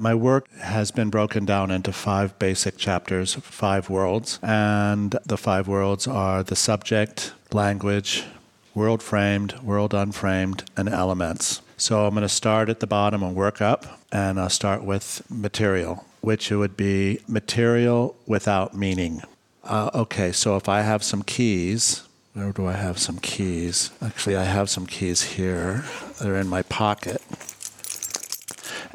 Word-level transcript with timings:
My 0.00 0.14
work 0.14 0.48
has 0.58 0.92
been 0.92 1.10
broken 1.10 1.44
down 1.44 1.72
into 1.72 1.92
five 1.92 2.38
basic 2.38 2.76
chapters, 2.76 3.34
five 3.34 3.90
worlds. 3.90 4.38
And 4.44 5.18
the 5.26 5.36
five 5.36 5.66
worlds 5.66 6.06
are 6.06 6.44
the 6.44 6.54
subject, 6.54 7.32
language, 7.52 8.22
world 8.76 9.02
framed, 9.02 9.58
world 9.58 9.94
unframed, 9.94 10.62
and 10.76 10.88
elements. 10.88 11.62
So 11.76 12.06
I'm 12.06 12.14
going 12.14 12.22
to 12.22 12.28
start 12.28 12.68
at 12.68 12.78
the 12.78 12.86
bottom 12.86 13.24
and 13.24 13.34
work 13.34 13.60
up, 13.60 14.00
and 14.12 14.38
I'll 14.38 14.48
start 14.48 14.84
with 14.84 15.20
material, 15.28 16.04
which 16.20 16.48
would 16.52 16.76
be 16.76 17.18
material 17.26 18.14
without 18.24 18.76
meaning. 18.76 19.22
Uh, 19.64 19.90
okay, 19.92 20.30
so 20.30 20.56
if 20.56 20.68
I 20.68 20.82
have 20.82 21.02
some 21.02 21.24
keys, 21.24 22.04
where 22.34 22.52
do 22.52 22.66
I 22.68 22.74
have 22.74 22.98
some 22.98 23.18
keys? 23.18 23.90
Actually, 24.00 24.36
I 24.36 24.44
have 24.44 24.70
some 24.70 24.86
keys 24.86 25.22
here. 25.22 25.84
They're 26.20 26.36
in 26.36 26.46
my 26.46 26.62
pocket. 26.62 27.20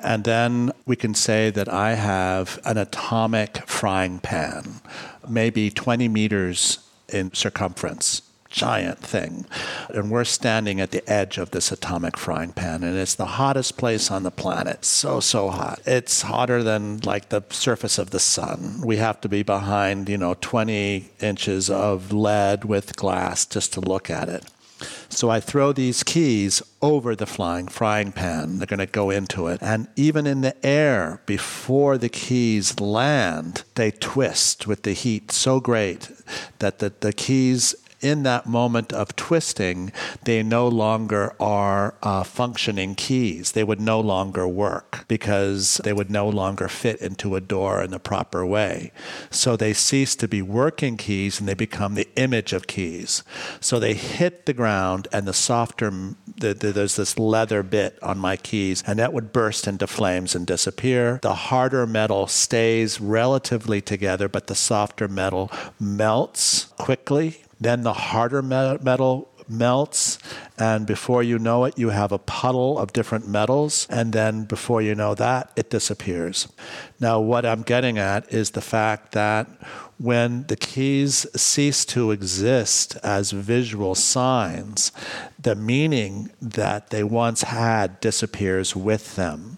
And 0.04 0.26
then 0.26 0.72
we 0.86 0.96
can 0.96 1.14
say 1.14 1.50
that 1.52 1.70
I 1.70 1.96
have 1.96 2.60
an 2.66 2.78
atomic 2.78 3.66
frying 3.68 4.20
pan, 4.20 4.82
maybe 5.28 5.70
20 5.70 6.08
meters 6.10 6.80
in 7.10 7.34
circumference 7.34 8.22
giant 8.54 9.00
thing. 9.00 9.46
And 9.90 10.10
we're 10.10 10.24
standing 10.24 10.80
at 10.80 10.92
the 10.92 11.08
edge 11.12 11.38
of 11.38 11.52
this 11.52 11.72
atomic 11.72 12.18
frying 12.18 12.54
pan, 12.54 12.84
and 12.84 12.96
it's 12.96 13.16
the 13.16 13.26
hottest 13.26 13.78
place 13.78 14.10
on 14.10 14.24
the 14.24 14.32
planet. 14.32 14.86
So, 14.86 15.20
so 15.20 15.50
hot. 15.50 15.82
It's 15.86 16.22
hotter 16.22 16.64
than 16.64 17.00
like 17.00 17.30
the 17.30 17.44
surface 17.50 17.98
of 17.98 18.12
the 18.12 18.20
sun. 18.20 18.82
We 18.86 18.98
have 18.98 19.20
to 19.22 19.30
be 19.30 19.44
behind, 19.44 20.08
you 20.08 20.18
know, 20.18 20.36
20 20.40 21.10
inches 21.20 21.70
of 21.70 22.14
lead 22.14 22.64
with 22.64 22.96
glass 22.96 23.46
just 23.46 23.74
to 23.74 23.82
look 23.82 24.10
at 24.10 24.30
it. 24.30 24.46
So 25.10 25.30
I 25.30 25.40
throw 25.40 25.72
these 25.72 26.04
keys 26.04 26.62
over 26.82 27.16
the 27.16 27.26
flying 27.26 27.68
frying 27.68 28.12
pan. 28.12 28.58
They're 28.58 28.68
going 28.68 28.80
to 28.80 28.86
go 28.86 29.10
into 29.10 29.48
it. 29.48 29.60
And 29.62 29.88
even 29.96 30.28
in 30.28 30.42
the 30.42 30.56
air, 30.66 31.22
before 31.26 31.98
the 31.98 32.10
keys 32.10 32.80
land, 32.80 33.64
they 33.76 33.92
twist 33.92 34.68
with 34.68 34.84
the 34.84 34.94
heat 34.94 35.32
so 35.32 35.60
great 35.60 36.12
that 36.60 36.80
the, 36.80 36.94
the 37.00 37.14
keys 37.14 37.76
in 38.04 38.24
that 38.24 38.46
moment 38.46 38.92
of 38.92 39.16
twisting, 39.16 39.92
they 40.24 40.44
no 40.44 40.68
longer 40.68 41.34
are 41.40 41.96
uh, 42.04 42.24
functioning 42.24 42.94
keys. 42.96 43.54
They 43.54 43.64
would 43.64 43.80
no 43.80 44.00
longer 44.00 44.48
work 44.48 45.06
because 45.08 45.80
they 45.84 45.94
would 45.94 46.12
no 46.12 46.28
longer 46.28 46.68
fit 46.68 47.00
into 47.00 47.36
a 47.36 47.42
door 47.42 47.82
in 47.82 47.92
the 47.92 48.00
proper 48.00 48.46
way. 48.46 48.92
So 49.32 49.56
they 49.56 49.74
cease 49.74 50.16
to 50.18 50.28
be 50.28 50.42
working 50.42 50.98
keys 50.98 51.40
and 51.40 51.48
they 51.48 51.54
become 51.54 51.96
the 51.96 52.10
image 52.16 52.52
of 52.52 52.68
keys. 52.68 53.24
So 53.62 53.80
they 53.80 53.94
hit 53.94 54.46
the 54.46 54.54
ground 54.54 55.08
and 55.14 55.26
the 55.26 55.34
softer, 55.34 55.90
the, 55.90 56.54
the, 56.54 56.72
there's 56.74 56.98
this 56.98 57.18
leather 57.18 57.64
bit 57.64 57.98
on 58.04 58.18
my 58.20 58.36
keys 58.36 58.84
and 58.86 59.00
that 59.00 59.14
would 59.14 59.32
burst 59.32 59.66
into 59.66 59.88
flames 59.88 60.36
and 60.36 60.46
disappear. 60.46 61.20
The 61.22 61.36
harder 61.36 61.88
metal 61.88 62.28
stays 62.28 63.00
relatively 63.00 63.80
together, 63.80 64.28
but 64.28 64.48
the 64.48 64.56
softer 64.56 65.08
metal 65.08 65.50
melts 65.80 66.66
quickly 66.78 67.43
then 67.60 67.84
the 67.84 67.94
harder 67.94 68.42
metal 68.42 69.30
melts, 69.50 70.20
and 70.58 70.86
before 70.88 71.22
you 71.22 71.38
know 71.38 71.66
it, 71.66 71.78
you 71.78 71.90
have 71.90 72.12
a 72.12 72.18
puddle 72.18 72.80
of 72.80 72.94
different 72.94 73.28
metals, 73.28 73.88
and 73.90 74.14
then 74.14 74.46
before 74.46 74.82
you 74.82 74.96
know 74.96 75.14
that, 75.16 75.52
it 75.56 75.70
disappears. 75.70 76.48
Now, 77.00 77.20
what 77.20 77.46
I'm 77.46 77.62
getting 77.62 77.98
at 77.98 78.32
is 78.34 78.52
the 78.52 78.62
fact 78.62 79.12
that 79.12 79.48
when 79.98 80.46
the 80.48 80.56
keys 80.56 81.28
cease 81.40 81.86
to 81.86 82.12
exist 82.12 82.96
as 83.04 83.32
visual 83.32 83.96
signs, 83.96 84.92
the 85.40 85.56
meaning 85.56 86.32
that 86.42 86.90
they 86.90 87.04
once 87.04 87.44
had 87.44 88.00
disappears 88.00 88.76
with 88.76 89.16
them. 89.16 89.58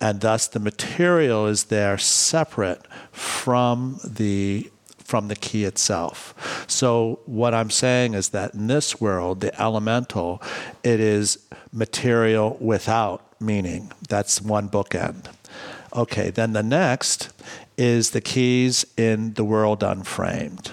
And 0.00 0.20
thus, 0.20 0.46
the 0.46 0.60
material 0.60 1.46
is 1.46 1.64
there 1.64 1.98
separate 1.98 2.86
from 3.12 4.00
the 4.04 4.70
from 5.14 5.28
the 5.28 5.36
key 5.36 5.62
itself. 5.62 6.34
So, 6.66 7.20
what 7.24 7.54
I'm 7.54 7.70
saying 7.70 8.14
is 8.14 8.30
that 8.30 8.52
in 8.52 8.66
this 8.66 9.00
world, 9.00 9.42
the 9.42 9.62
elemental, 9.62 10.42
it 10.82 10.98
is 10.98 11.38
material 11.72 12.56
without 12.60 13.22
meaning. 13.40 13.92
That's 14.08 14.42
one 14.42 14.68
bookend. 14.68 15.32
Okay, 15.94 16.30
then 16.30 16.52
the 16.52 16.64
next 16.64 17.32
is 17.78 18.10
the 18.10 18.20
keys 18.20 18.84
in 18.96 19.34
the 19.34 19.44
world 19.44 19.84
unframed. 19.84 20.72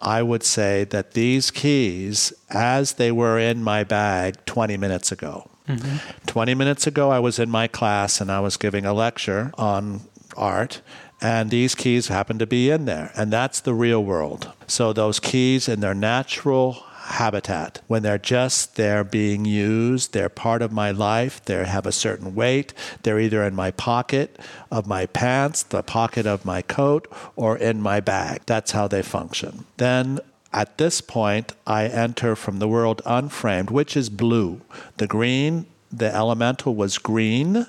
I 0.00 0.22
would 0.22 0.44
say 0.44 0.84
that 0.84 1.12
these 1.12 1.50
keys, 1.50 2.32
as 2.48 2.94
they 2.94 3.12
were 3.12 3.38
in 3.38 3.62
my 3.62 3.84
bag 3.84 4.42
20 4.46 4.78
minutes 4.78 5.12
ago, 5.12 5.50
mm-hmm. 5.68 5.98
20 6.24 6.54
minutes 6.54 6.86
ago, 6.86 7.10
I 7.10 7.18
was 7.18 7.38
in 7.38 7.50
my 7.50 7.68
class 7.68 8.18
and 8.18 8.32
I 8.32 8.40
was 8.40 8.56
giving 8.56 8.86
a 8.86 8.94
lecture 8.94 9.52
on 9.58 10.00
art, 10.38 10.80
and 11.22 11.50
these 11.50 11.74
keys 11.76 12.08
happen 12.08 12.38
to 12.40 12.46
be 12.46 12.68
in 12.68 12.84
there. 12.84 13.12
And 13.16 13.32
that's 13.32 13.60
the 13.60 13.74
real 13.74 14.02
world. 14.04 14.52
So 14.66 14.92
those 14.92 15.20
keys 15.20 15.68
in 15.68 15.80
their 15.80 15.94
natural 15.94 16.84
habitat. 17.04 17.80
When 17.86 18.02
they're 18.02 18.18
just 18.18 18.76
they're 18.76 19.04
being 19.04 19.44
used, 19.44 20.12
they're 20.12 20.28
part 20.28 20.62
of 20.62 20.72
my 20.72 20.90
life, 20.90 21.44
they 21.44 21.64
have 21.64 21.86
a 21.86 21.92
certain 21.92 22.34
weight, 22.34 22.72
they're 23.02 23.20
either 23.20 23.44
in 23.44 23.54
my 23.54 23.70
pocket 23.70 24.38
of 24.70 24.86
my 24.86 25.06
pants, 25.06 25.62
the 25.62 25.82
pocket 25.82 26.26
of 26.26 26.44
my 26.44 26.62
coat, 26.62 27.12
or 27.36 27.56
in 27.56 27.80
my 27.80 28.00
bag. 28.00 28.42
That's 28.46 28.72
how 28.72 28.88
they 28.88 29.02
function. 29.02 29.64
Then 29.76 30.20
at 30.52 30.78
this 30.78 31.00
point, 31.00 31.52
I 31.66 31.86
enter 31.86 32.36
from 32.36 32.58
the 32.58 32.68
world 32.68 33.02
unframed, 33.06 33.70
which 33.70 33.96
is 33.96 34.08
blue. 34.10 34.60
The 34.98 35.06
green, 35.06 35.66
the 35.90 36.14
elemental 36.14 36.74
was 36.74 36.98
green 36.98 37.66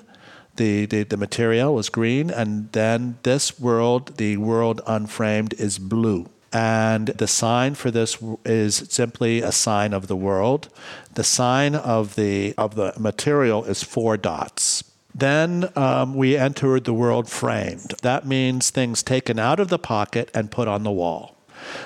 the, 0.56 0.86
the, 0.86 1.02
the 1.02 1.16
material 1.16 1.74
was 1.74 1.88
green, 1.88 2.30
and 2.30 2.70
then 2.72 3.18
this 3.22 3.58
world, 3.58 4.16
the 4.16 4.36
world 4.36 4.80
unframed, 4.86 5.54
is 5.54 5.78
blue. 5.78 6.28
And 6.52 7.08
the 7.08 7.26
sign 7.26 7.74
for 7.74 7.90
this 7.90 8.16
is 8.44 8.76
simply 8.88 9.40
a 9.40 9.50
sign 9.50 9.92
of 9.92 10.06
the 10.06 10.16
world. 10.16 10.68
The 11.14 11.24
sign 11.24 11.74
of 11.74 12.14
the 12.14 12.54
of 12.56 12.76
the 12.76 12.94
material 12.96 13.64
is 13.64 13.82
four 13.82 14.16
dots. 14.16 14.84
Then 15.12 15.68
um, 15.74 16.14
we 16.14 16.36
entered 16.36 16.84
the 16.84 16.94
world 16.94 17.28
framed. 17.28 17.94
That 18.02 18.24
means 18.24 18.70
things 18.70 19.02
taken 19.02 19.38
out 19.40 19.58
of 19.58 19.68
the 19.68 19.80
pocket 19.80 20.30
and 20.32 20.50
put 20.50 20.68
on 20.68 20.84
the 20.84 20.92
wall. 20.92 21.36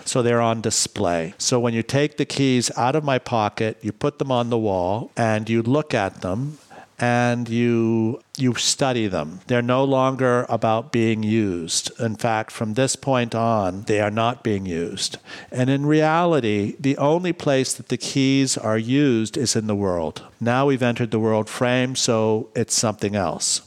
So 0.05 0.23
they're 0.23 0.41
on 0.41 0.61
display. 0.61 1.35
So 1.39 1.61
when 1.61 1.73
you 1.73 1.83
take 1.83 2.17
the 2.17 2.25
keys 2.25 2.71
out 2.77 2.97
of 2.97 3.05
my 3.05 3.19
pocket, 3.19 3.79
you 3.81 3.93
put 3.93 4.19
them 4.19 4.33
on 4.33 4.51
the 4.51 4.59
wall 4.59 5.13
and 5.17 5.49
you 5.49 5.63
look 5.63 5.95
at 5.95 6.21
them 6.21 6.59
and 6.99 7.49
you 7.49 8.21
you 8.37 8.55
study 8.55 9.07
them. 9.09 9.41
They're 9.47 9.63
no 9.63 9.85
longer 9.85 10.47
about 10.49 10.93
being 10.93 11.23
used. 11.23 11.91
In 12.01 12.17
fact, 12.17 12.51
from 12.51 12.75
this 12.75 12.97
point 12.97 13.35
on, 13.35 13.83
they 13.83 14.01
are 14.01 14.11
not 14.11 14.43
being 14.43 14.67
used. 14.67 15.19
And 15.51 15.71
in 15.71 15.87
reality, 15.87 16.77
the 16.79 16.97
only 16.97 17.33
place 17.33 17.73
that 17.75 17.89
the 17.89 17.97
keys 17.97 18.57
are 18.57 18.79
used 18.79 19.37
is 19.37 19.57
in 19.57 19.67
the 19.67 19.75
world. 19.75 20.25
Now 20.41 20.67
we've 20.67 20.83
entered 20.83 21.11
the 21.11 21.19
world 21.19 21.49
frame, 21.49 21.97
so 21.97 22.51
it's 22.55 22.75
something 22.75 23.15
else. 23.17 23.63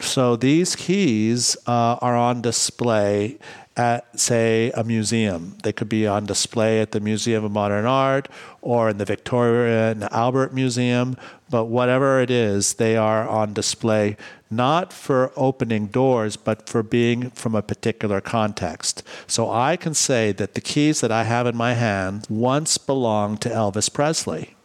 So 0.00 0.36
these 0.36 0.76
keys 0.76 1.56
uh, 1.66 1.96
are 2.00 2.16
on 2.16 2.40
display 2.40 3.38
at, 3.78 4.18
say, 4.18 4.70
a 4.72 4.82
museum. 4.82 5.56
They 5.62 5.72
could 5.72 5.88
be 5.88 6.06
on 6.06 6.26
display 6.26 6.80
at 6.80 6.90
the 6.90 7.00
Museum 7.00 7.44
of 7.44 7.52
Modern 7.52 7.86
Art 7.86 8.28
or 8.60 8.90
in 8.90 8.98
the 8.98 9.04
Victoria 9.04 9.92
and 9.92 10.04
Albert 10.12 10.52
Museum, 10.52 11.16
but 11.48 11.66
whatever 11.66 12.20
it 12.20 12.30
is, 12.30 12.74
they 12.74 12.96
are 12.96 13.26
on 13.26 13.54
display 13.54 14.16
not 14.50 14.92
for 14.92 15.32
opening 15.36 15.86
doors, 15.86 16.36
but 16.36 16.68
for 16.68 16.82
being 16.82 17.30
from 17.30 17.54
a 17.54 17.62
particular 17.62 18.20
context. 18.20 19.02
So 19.26 19.50
I 19.50 19.76
can 19.76 19.94
say 19.94 20.32
that 20.32 20.54
the 20.54 20.60
keys 20.60 21.00
that 21.00 21.12
I 21.12 21.24
have 21.24 21.46
in 21.46 21.56
my 21.56 21.74
hand 21.74 22.26
once 22.28 22.78
belonged 22.78 23.40
to 23.42 23.48
Elvis 23.48 23.92
Presley. 23.92 24.57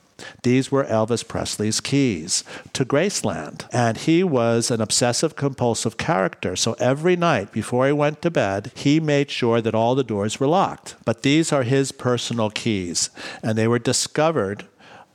These 0.44 0.72
were 0.72 0.84
Elvis 0.86 1.28
Presley's 1.28 1.80
keys 1.80 2.44
to 2.74 2.86
Graceland. 2.86 3.68
And 3.72 3.98
he 3.98 4.24
was 4.24 4.72
an 4.72 4.82
obsessive 4.82 5.36
compulsive 5.36 5.98
character. 5.98 6.56
So 6.56 6.74
every 6.80 7.16
night 7.16 7.52
before 7.52 7.86
he 7.86 7.94
went 7.94 8.22
to 8.22 8.32
bed, 8.32 8.72
he 8.76 9.00
made 9.00 9.32
sure 9.32 9.62
that 9.62 9.76
all 9.76 9.96
the 9.96 10.04
doors 10.04 10.40
were 10.40 10.48
locked. 10.48 10.96
But 11.06 11.24
these 11.24 11.52
are 11.52 11.64
his 11.64 11.92
personal 11.92 12.50
keys. 12.50 13.10
And 13.42 13.58
they 13.58 13.68
were 13.68 13.80
discovered 13.80 14.66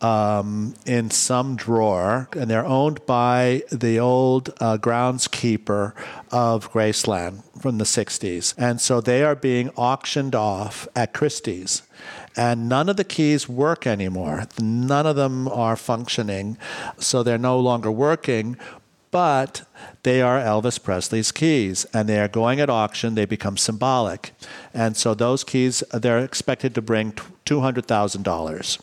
um, 0.01 0.75
in 0.87 1.11
some 1.11 1.57
drawer, 1.57 2.29
and 2.37 2.51
they're 2.51 2.65
owned 2.65 3.05
by 3.07 3.63
the 3.71 3.99
old 3.99 4.51
uh, 4.61 4.79
groundskeeper 4.79 5.93
of 6.31 6.73
Graceland 6.73 7.43
from 7.61 7.79
the 7.79 7.85
60s. 7.85 8.55
And 8.57 8.81
so 8.81 9.01
they 9.01 9.25
are 9.25 9.35
being 9.35 9.71
auctioned 9.71 10.35
off 10.35 10.87
at 10.95 11.13
Christie's 11.13 11.83
and 12.39 12.69
none 12.69 12.89
of 12.89 12.97
the 12.97 13.05
keys 13.05 13.49
work 13.49 13.85
anymore. 13.87 14.45
None 14.61 15.07
of 15.07 15.17
them 15.17 15.49
are 15.49 15.77
functioning, 15.77 16.57
so 16.97 17.23
they're 17.23 17.37
no 17.37 17.59
longer 17.59 17.91
working. 17.91 18.57
but 19.11 19.63
they 20.03 20.21
are 20.21 20.39
Elvis 20.39 20.83
Presley's 20.83 21.33
keys 21.33 21.87
and 21.95 22.09
they 22.09 22.19
are 22.19 22.29
going 22.29 22.61
at 22.61 22.71
auction. 22.71 23.15
They 23.15 23.25
become 23.25 23.57
symbolic. 23.57 24.33
And 24.75 24.97
so 24.97 25.15
those 25.15 25.45
keys, 25.45 25.83
they're 25.93 26.19
expected 26.19 26.75
to 26.75 26.83
bring 26.83 27.13
$200,000. 27.47 28.81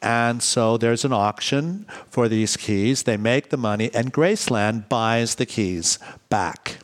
And 0.00 0.42
so 0.42 0.76
there's 0.76 1.04
an 1.04 1.12
auction 1.12 1.86
for 2.08 2.28
these 2.28 2.56
keys. 2.56 3.02
They 3.02 3.16
make 3.16 3.50
the 3.50 3.56
money, 3.56 3.90
and 3.92 4.12
Graceland 4.12 4.88
buys 4.88 5.34
the 5.34 5.46
keys 5.46 5.98
back 6.28 6.78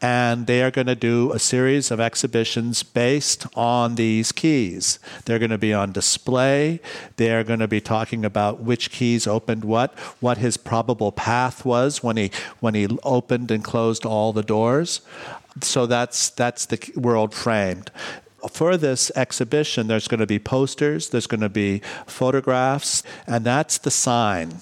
and 0.00 0.46
they 0.46 0.62
are 0.62 0.70
going 0.70 0.86
to 0.86 0.94
do 0.94 1.32
a 1.32 1.38
series 1.38 1.90
of 1.90 2.00
exhibitions 2.00 2.82
based 2.82 3.46
on 3.56 3.94
these 3.94 4.32
keys. 4.32 4.98
They're 5.24 5.38
going 5.38 5.50
to 5.50 5.58
be 5.58 5.72
on 5.72 5.92
display. 5.92 6.80
They're 7.16 7.44
going 7.44 7.60
to 7.60 7.68
be 7.68 7.80
talking 7.80 8.24
about 8.24 8.60
which 8.60 8.90
keys 8.90 9.26
opened 9.26 9.64
what, 9.64 9.98
what 10.20 10.38
his 10.38 10.56
probable 10.56 11.12
path 11.12 11.64
was 11.64 12.02
when 12.02 12.16
he 12.16 12.30
when 12.60 12.74
he 12.74 12.88
opened 13.02 13.50
and 13.50 13.64
closed 13.64 14.04
all 14.04 14.32
the 14.32 14.42
doors. 14.42 15.00
So 15.62 15.86
that's 15.86 16.30
that's 16.30 16.66
the 16.66 16.92
world 16.96 17.34
framed 17.34 17.90
for 18.50 18.76
this 18.76 19.10
exhibition, 19.16 19.86
there's 19.86 20.06
going 20.06 20.20
to 20.20 20.26
be 20.26 20.38
posters, 20.38 21.08
there's 21.08 21.26
going 21.26 21.40
to 21.40 21.48
be 21.48 21.80
photographs, 22.06 23.02
and 23.26 23.42
that's 23.42 23.78
the 23.78 23.90
sign 23.90 24.60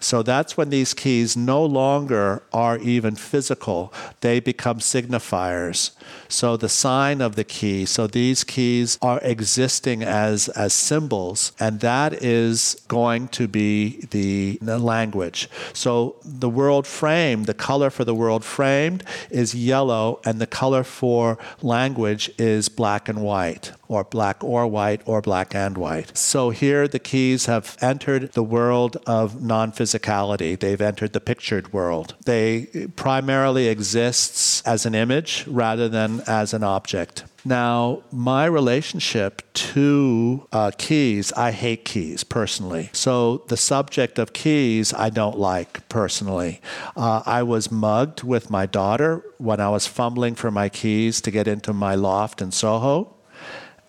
so 0.00 0.22
that's 0.22 0.56
when 0.56 0.70
these 0.70 0.94
keys 0.94 1.36
no 1.36 1.64
longer 1.64 2.42
are 2.52 2.78
even 2.78 3.14
physical, 3.14 3.92
they 4.22 4.40
become 4.40 4.78
signifiers. 4.78 5.90
So 6.28 6.56
the 6.56 6.68
sign 6.68 7.20
of 7.20 7.36
the 7.36 7.44
key, 7.44 7.86
so 7.86 8.06
these 8.06 8.44
keys 8.44 8.98
are 9.02 9.20
existing 9.22 10.02
as, 10.02 10.48
as 10.50 10.72
symbols, 10.72 11.52
and 11.58 11.80
that 11.80 12.22
is 12.22 12.80
going 12.88 13.28
to 13.28 13.48
be 13.48 14.06
the, 14.10 14.58
the 14.62 14.78
language. 14.78 15.48
So 15.72 16.16
the 16.24 16.48
world 16.48 16.86
framed, 16.86 17.46
the 17.46 17.54
color 17.54 17.90
for 17.90 18.04
the 18.04 18.14
world 18.14 18.44
framed 18.44 19.04
is 19.30 19.54
yellow, 19.54 20.20
and 20.24 20.40
the 20.40 20.46
color 20.46 20.84
for 20.84 21.38
language 21.62 22.30
is 22.38 22.68
black 22.68 23.08
and 23.08 23.22
white, 23.22 23.72
or 23.88 24.04
black 24.04 24.42
or 24.44 24.66
white, 24.66 25.02
or 25.04 25.20
black 25.20 25.54
and 25.54 25.76
white. 25.76 26.16
So 26.16 26.50
here 26.50 26.86
the 26.86 26.98
keys 26.98 27.46
have 27.46 27.76
entered 27.80 28.32
the 28.32 28.42
world 28.42 28.96
of 29.06 29.42
non 29.42 29.72
physicality, 29.72 30.58
They've 30.58 30.80
entered 30.80 31.12
the 31.12 31.20
pictured 31.20 31.72
world. 31.72 32.14
They 32.24 32.88
primarily 32.96 33.68
exists 33.68 34.62
as 34.62 34.86
an 34.86 34.94
image 34.94 35.44
rather 35.46 35.88
than 35.88 35.99
as 36.26 36.54
an 36.54 36.62
object. 36.62 37.24
Now, 37.44 38.02
my 38.12 38.44
relationship 38.44 39.42
to 39.54 40.46
uh, 40.52 40.72
keys, 40.76 41.32
I 41.32 41.52
hate 41.52 41.84
keys 41.84 42.22
personally. 42.22 42.90
So, 42.92 43.44
the 43.48 43.56
subject 43.56 44.18
of 44.18 44.32
keys, 44.32 44.92
I 44.92 45.08
don't 45.10 45.38
like 45.38 45.88
personally. 45.88 46.60
Uh, 46.96 47.22
I 47.24 47.42
was 47.42 47.70
mugged 47.70 48.22
with 48.22 48.50
my 48.50 48.66
daughter 48.66 49.24
when 49.38 49.58
I 49.58 49.70
was 49.70 49.86
fumbling 49.86 50.34
for 50.34 50.50
my 50.50 50.68
keys 50.68 51.20
to 51.22 51.30
get 51.30 51.48
into 51.48 51.72
my 51.72 51.94
loft 51.94 52.42
in 52.42 52.50
Soho 52.52 53.16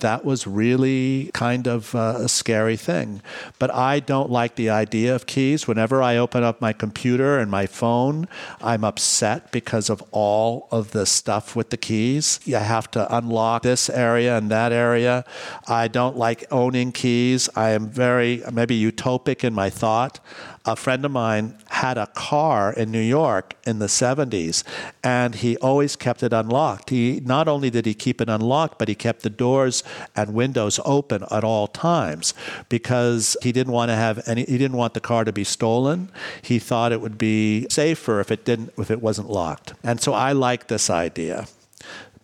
that 0.02 0.26
was 0.26 0.46
really 0.46 1.32
kind 1.34 1.68
of 1.68 1.96
uh, 1.96 2.16
a 2.20 2.30
scary 2.30 2.78
thing. 2.78 3.22
But 3.58 3.74
I 3.74 4.00
don't 4.00 4.30
like 4.30 4.56
the 4.56 4.70
idea 4.70 5.16
of 5.16 5.26
keys. 5.26 5.68
Whenever 5.68 6.02
I 6.04 6.18
open 6.18 6.44
up 6.44 6.62
my 6.62 6.74
computer 6.74 7.40
and 7.40 7.50
my 7.50 7.66
phone, 7.66 8.28
I'm 8.62 8.84
upset 8.84 9.52
because 9.52 9.90
of 9.90 10.04
all 10.12 10.68
of 10.72 10.92
the 10.92 11.06
stuff 11.06 11.56
with 11.56 11.70
the 11.70 11.78
keys. 11.78 12.40
You 12.46 12.58
have 12.58 12.92
to 12.92 13.16
unlock 13.16 13.64
this 13.64 13.90
area 13.90 14.38
and 14.38 14.52
that 14.52 14.72
area. 14.72 15.26
I 15.68 15.88
don't 15.88 16.18
like 16.18 16.46
owning 16.52 16.92
keys. 16.92 17.50
I 17.56 17.70
am 17.72 17.88
very, 17.90 18.44
maybe 18.52 18.80
utopic 18.80 19.44
in 19.44 19.54
my 19.54 19.70
thought 19.70 20.20
a 20.66 20.76
friend 20.76 21.04
of 21.06 21.12
mine 21.12 21.58
had 21.70 21.98
a 21.98 22.08
car 22.08 22.72
in 22.74 22.92
New 22.92 23.02
York 23.02 23.56
in 23.66 23.80
the 23.80 23.88
70s 23.88 24.64
and 25.04 25.36
he 25.36 25.58
always 25.58 25.96
kept 25.96 26.22
it 26.22 26.34
unlocked. 26.34 26.92
He 26.92 27.20
not 27.24 27.48
only 27.48 27.70
did 27.70 27.86
he 27.86 27.94
keep 27.94 28.22
it 28.22 28.30
unlocked, 28.30 28.78
but 28.78 28.88
he 28.88 28.96
kept 28.96 29.24
the 29.24 29.30
doors 29.30 29.84
and 30.16 30.34
windows 30.34 30.80
open 30.86 31.24
at 31.32 31.44
all 31.44 31.68
times 31.68 32.34
because 32.70 33.36
he 33.42 33.52
didn't 33.52 33.74
want 33.74 33.90
to 33.90 33.96
have 33.96 34.22
any 34.28 34.44
he 34.44 34.58
didn't 34.58 34.78
want 34.78 34.94
the 34.94 35.00
car 35.00 35.24
to 35.24 35.34
be 35.34 35.44
stolen. 35.44 36.12
He 36.42 36.60
thought 36.60 36.92
it 36.92 37.02
would 37.02 37.18
be 37.18 37.68
safer 37.70 38.20
if 38.20 38.32
it 38.32 38.46
didn't 38.46 38.74
if 38.78 38.92
it 38.92 39.02
wasn't 39.02 39.30
locked. 39.30 39.74
And 39.84 40.00
so 40.00 40.14
I 40.14 40.32
like 40.34 40.68
this 40.68 40.90
idea 40.90 41.48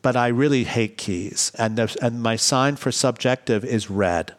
but 0.04 0.16
I 0.16 0.28
really 0.28 0.64
hate 0.64 0.98
keys. 0.98 1.52
And, 1.58 1.78
and 2.02 2.22
my 2.22 2.38
sign 2.38 2.78
for 2.78 2.94
subjective 2.94 3.66
is 3.66 3.90
red. 3.90 4.36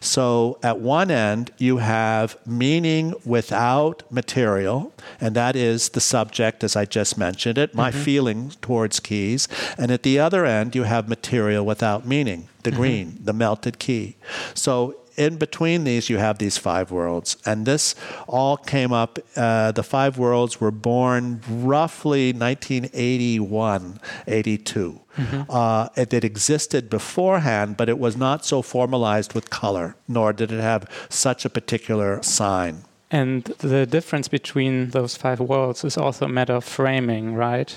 So 0.00 0.58
at 0.62 0.80
one 0.80 1.10
end, 1.10 1.50
you 1.58 1.78
have 1.78 2.36
meaning 2.46 3.14
without 3.24 4.02
material, 4.10 4.92
and 5.20 5.34
that 5.34 5.56
is 5.56 5.90
the 5.90 6.00
subject, 6.00 6.64
as 6.64 6.76
I 6.76 6.84
just 6.84 7.16
mentioned 7.18 7.58
it, 7.58 7.74
my 7.74 7.90
mm-hmm. 7.90 8.00
feeling 8.00 8.50
towards 8.60 9.00
keys. 9.00 9.48
And 9.78 9.90
at 9.90 10.02
the 10.02 10.18
other 10.18 10.44
end, 10.44 10.74
you 10.74 10.84
have 10.84 11.08
material 11.08 11.64
without 11.64 12.06
meaning, 12.06 12.48
the 12.62 12.70
mm-hmm. 12.70 12.80
green, 12.80 13.18
the 13.22 13.32
melted 13.32 13.78
key. 13.78 14.16
So 14.54 14.96
in 15.16 15.36
between 15.36 15.84
these, 15.84 16.08
you 16.10 16.18
have 16.18 16.38
these 16.38 16.58
five 16.58 16.90
worlds. 16.90 17.36
And 17.44 17.66
this 17.66 17.94
all 18.26 18.56
came 18.56 18.92
up, 18.92 19.18
uh, 19.36 19.72
the 19.72 19.82
five 19.82 20.18
worlds 20.18 20.60
were 20.60 20.70
born 20.70 21.40
roughly 21.48 22.32
1981, 22.32 24.00
82. 24.26 25.00
Mm-hmm. 25.16 25.42
Uh, 25.48 25.88
it, 25.96 26.12
it, 26.12 26.24
existed 26.24 26.90
beforehand, 26.90 27.76
but 27.76 27.88
it 27.88 27.98
was 27.98 28.16
not 28.16 28.44
so 28.44 28.62
formalized 28.62 29.32
with 29.32 29.48
color, 29.50 29.96
nor 30.08 30.32
did 30.32 30.50
it 30.50 30.60
have 30.60 30.90
such 31.08 31.44
a 31.44 31.48
particular 31.48 32.20
sign. 32.22 32.82
And 33.10 33.44
the 33.44 33.86
difference 33.86 34.26
between 34.26 34.90
those 34.90 35.16
five 35.16 35.38
worlds 35.38 35.84
is 35.84 35.96
also 35.96 36.24
a 36.24 36.28
matter 36.28 36.54
of 36.54 36.64
framing, 36.64 37.34
right? 37.34 37.70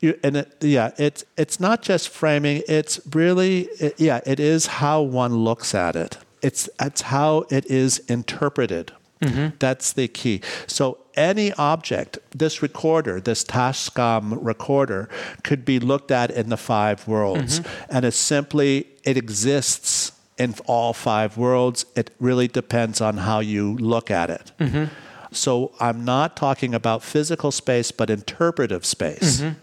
You, 0.00 0.18
and 0.24 0.38
it, 0.38 0.56
yeah, 0.60 0.90
it's 0.98 1.24
it's 1.36 1.60
not 1.60 1.82
just 1.82 2.08
framing. 2.08 2.62
It's 2.66 2.98
really 3.14 3.68
it, 3.78 3.94
yeah, 4.00 4.20
it 4.26 4.40
is 4.40 4.66
how 4.66 5.02
one 5.02 5.36
looks 5.36 5.72
at 5.72 5.94
it 5.94 6.18
it's 6.42 6.68
it's 6.80 7.02
how 7.02 7.44
it 7.50 7.66
is 7.66 7.98
interpreted. 8.08 8.92
Mm-hmm. 9.20 9.56
That's 9.58 9.92
the 9.92 10.08
key. 10.08 10.40
So 10.66 10.98
any 11.14 11.52
object, 11.52 12.18
this 12.36 12.60
recorder, 12.60 13.20
this 13.20 13.44
Tascam 13.44 14.38
recorder, 14.40 15.08
could 15.44 15.64
be 15.64 15.78
looked 15.78 16.10
at 16.10 16.30
in 16.30 16.48
the 16.48 16.56
five 16.56 17.06
worlds, 17.06 17.60
mm-hmm. 17.60 17.96
and 17.96 18.04
it's 18.04 18.16
simply 18.16 18.88
it 19.04 19.16
exists 19.16 20.12
in 20.38 20.54
all 20.66 20.92
five 20.92 21.36
worlds. 21.36 21.86
It 21.94 22.10
really 22.18 22.48
depends 22.48 23.00
on 23.00 23.18
how 23.18 23.40
you 23.40 23.76
look 23.76 24.10
at 24.10 24.30
it. 24.30 24.52
Mm-hmm. 24.58 24.84
So 25.30 25.72
I'm 25.80 26.04
not 26.04 26.36
talking 26.36 26.74
about 26.74 27.02
physical 27.02 27.52
space, 27.52 27.92
but 27.92 28.10
interpretive 28.10 28.84
space. 28.84 29.40
Mm-hmm. 29.40 29.58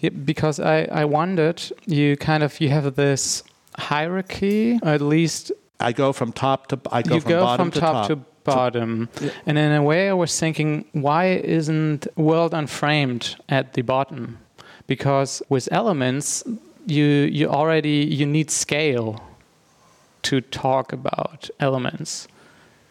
Yeah, 0.00 0.10
because 0.10 0.58
I, 0.58 0.88
I 0.90 1.04
wondered, 1.04 1.62
you 1.86 2.16
kind 2.16 2.42
of 2.42 2.60
you 2.60 2.68
have 2.70 2.94
this 2.96 3.42
hierarchy, 3.76 4.78
at 4.82 5.00
least 5.00 5.52
I 5.82 5.92
go 5.92 6.12
from 6.12 6.32
top 6.32 6.68
to 6.68 6.80
I 6.90 7.02
go 7.02 7.16
you 7.16 7.20
from 7.20 7.30
go 7.30 7.40
bottom 7.44 7.70
from 7.70 7.72
to 7.72 7.80
top, 7.80 7.92
top 7.92 8.08
to 8.08 8.16
bottom. 8.44 9.08
Yeah. 9.20 9.30
And 9.46 9.58
in 9.58 9.72
a 9.72 9.82
way, 9.82 10.08
I 10.08 10.12
was 10.12 10.38
thinking, 10.38 10.84
why 10.92 11.26
isn't 11.26 12.06
World 12.16 12.54
Unframed 12.54 13.36
at 13.48 13.74
the 13.74 13.82
bottom? 13.82 14.38
Because 14.86 15.42
with 15.48 15.68
elements, 15.70 16.44
you 16.86 17.04
you 17.04 17.48
already 17.48 18.06
you 18.18 18.26
need 18.26 18.50
scale 18.50 19.22
to 20.22 20.40
talk 20.40 20.92
about 20.92 21.50
elements. 21.58 22.28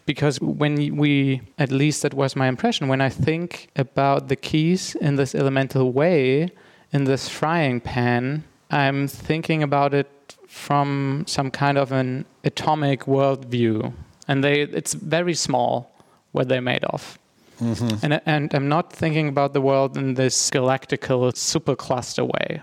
Because 0.06 0.42
when 0.42 0.98
we, 0.98 1.42
at 1.58 1.72
least 1.72 2.02
that 2.02 2.14
was 2.14 2.36
my 2.36 2.48
impression, 2.48 2.88
when 2.88 3.02
I 3.02 3.10
think 3.10 3.70
about 3.76 4.28
the 4.28 4.36
keys 4.36 4.96
in 4.96 5.16
this 5.16 5.36
elemental 5.36 5.92
way, 5.92 6.50
in 6.92 7.06
this 7.06 7.30
frying 7.30 7.80
pan, 7.80 8.44
I'm 8.70 9.08
thinking 9.08 9.64
about 9.64 9.94
it 9.94 10.10
from 10.52 11.24
some 11.28 11.50
kind 11.50 11.78
of 11.78 11.94
an 11.94 12.26
atomic 12.44 13.06
worldview, 13.06 13.94
and 14.28 14.44
they 14.44 14.62
it's 14.62 14.94
very 14.94 15.34
small 15.34 15.90
what 16.34 16.50
they're 16.50 16.62
made 16.62 16.84
of. 16.84 17.18
Mm-hmm. 17.62 18.06
And, 18.06 18.22
and 18.26 18.54
I'm 18.54 18.68
not 18.68 18.92
thinking 18.92 19.30
about 19.30 19.54
the 19.54 19.62
world 19.62 19.96
in 19.96 20.16
this 20.16 20.50
galactical 20.50 21.32
supercluster 21.34 22.28
way. 22.28 22.62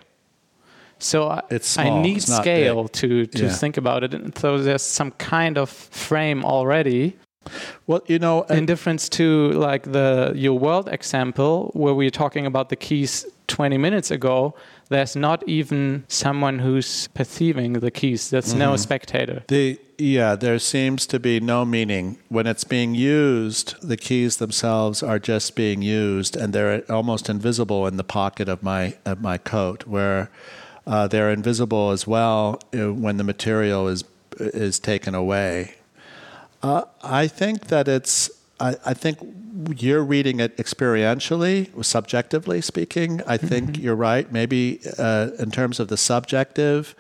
So 0.99 1.29
I, 1.29 1.43
I 1.79 2.03
need 2.03 2.23
scale 2.23 2.89
to, 2.89 3.27
to 3.27 3.45
yeah. 3.45 3.53
think 3.53 3.77
about 3.77 4.03
it. 4.03 4.13
And 4.13 4.37
so 4.37 4.59
there's 4.59 4.83
some 4.83 5.13
kind 5.13 5.57
of 5.57 5.71
frame 5.71 6.45
already. 6.45 7.17
Well, 7.87 8.03
you 8.07 8.19
know, 8.19 8.43
in 8.43 8.67
difference 8.67 9.09
to 9.11 9.53
like 9.53 9.93
the 9.93 10.33
your 10.35 10.59
world 10.59 10.89
example 10.89 11.71
where 11.75 11.95
we 11.95 12.07
were 12.07 12.11
talking 12.11 12.45
about 12.45 12.69
the 12.69 12.77
keys 12.77 13.25
20 13.47 13.79
minutes 13.79 14.11
ago, 14.11 14.55
there's 14.89 15.15
not 15.15 15.47
even 15.47 16.05
someone 16.09 16.61
who's 16.61 17.09
perceiving 17.09 17.75
the 17.75 17.91
keys. 17.91 18.31
There's 18.31 18.51
mm-hmm. 18.51 18.59
no 18.59 18.77
spectator. 18.77 19.45
The 19.49 19.79
yeah, 19.99 20.37
there 20.37 20.59
seems 20.61 21.07
to 21.09 21.19
be 21.19 21.41
no 21.41 21.65
meaning 21.65 22.19
when 22.29 22.47
it's 22.47 22.65
being 22.65 22.95
used. 22.95 23.75
The 23.83 23.97
keys 23.97 24.37
themselves 24.37 25.03
are 25.03 25.19
just 25.19 25.57
being 25.57 25.83
used, 25.83 26.37
and 26.37 26.53
they're 26.53 26.85
almost 26.91 27.29
invisible 27.29 27.87
in 27.87 27.97
the 27.97 28.05
pocket 28.05 28.49
of 28.49 28.63
my 28.63 28.97
of 29.05 29.21
my 29.21 29.39
coat, 29.39 29.87
where 29.87 30.31
uh, 30.87 31.09
they're 31.09 31.31
invisible 31.31 31.91
as 31.91 32.07
well 32.07 32.61
uh, 32.73 32.93
when 32.93 33.17
the 33.17 33.25
material 33.25 33.89
is 33.89 34.05
is 34.39 34.79
taken 34.79 35.15
away. 35.15 35.75
Uh, 36.63 36.85
I 37.03 37.27
think 37.27 37.67
that 37.67 37.89
it's 37.89 38.31
I, 38.61 38.77
I 38.87 38.95
think 38.95 39.19
you're 39.77 40.05
reading 40.05 40.41
it 40.41 40.57
experientially, 40.57 41.85
subjectively 41.85 42.61
speaking. 42.61 43.23
I 43.27 43.37
think 43.37 43.71
mm-hmm. 43.71 43.83
you're 43.83 43.97
right. 43.97 44.31
Maybe 44.31 44.81
uh, 44.99 45.31
in 45.39 45.51
terms 45.51 45.81
of 45.81 45.89
the 45.89 45.97
subjective, 45.97 46.95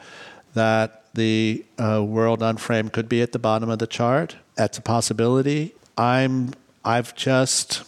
that 0.54 1.04
the 1.14 1.64
uh, 1.78 2.02
world 2.04 2.42
unframed 2.42 2.92
could 2.92 3.08
be 3.08 3.22
at 3.22 3.32
the 3.32 3.38
bottom 3.38 3.68
of 3.70 3.78
the 3.78 3.86
chart. 3.86 4.36
That's 4.56 4.78
a 4.78 4.82
possibility. 4.82 5.74
I'm. 5.96 6.52
I've 6.84 7.14
just 7.14 7.82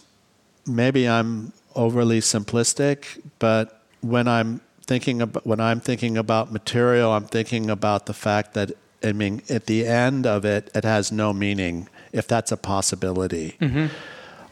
maybe 0.67 1.07
I'm 1.07 1.53
overly 1.75 2.19
simplistic, 2.19 3.21
but 3.39 3.81
when 4.01 4.27
I'm 4.27 4.61
thinking 4.85 5.21
about 5.21 5.45
when 5.45 5.59
I'm 5.59 5.79
thinking 5.79 6.17
about 6.17 6.51
material, 6.51 7.11
I'm 7.11 7.25
thinking 7.25 7.69
about 7.69 8.05
the 8.05 8.13
fact 8.13 8.53
that 8.53 8.71
I 9.03 9.11
mean, 9.13 9.41
at 9.49 9.65
the 9.65 9.87
end 9.87 10.27
of 10.27 10.45
it, 10.45 10.69
it 10.75 10.83
has 10.83 11.11
no 11.11 11.33
meaning 11.33 11.89
if 12.11 12.27
that's 12.27 12.51
a 12.51 12.57
possibility. 12.57 13.55
Mm-hmm. 13.59 13.87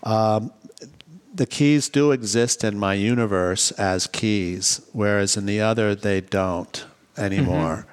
Um, 0.03 0.51
the 1.33 1.45
keys 1.45 1.89
do 1.89 2.11
exist 2.11 2.63
in 2.63 2.77
my 2.77 2.93
universe 2.93 3.71
as 3.71 4.07
keys, 4.07 4.81
whereas 4.91 5.37
in 5.37 5.45
the 5.45 5.61
other 5.61 5.95
they 5.95 6.21
don't 6.21 6.85
anymore. 7.17 7.85
Mm-hmm. 7.85 7.89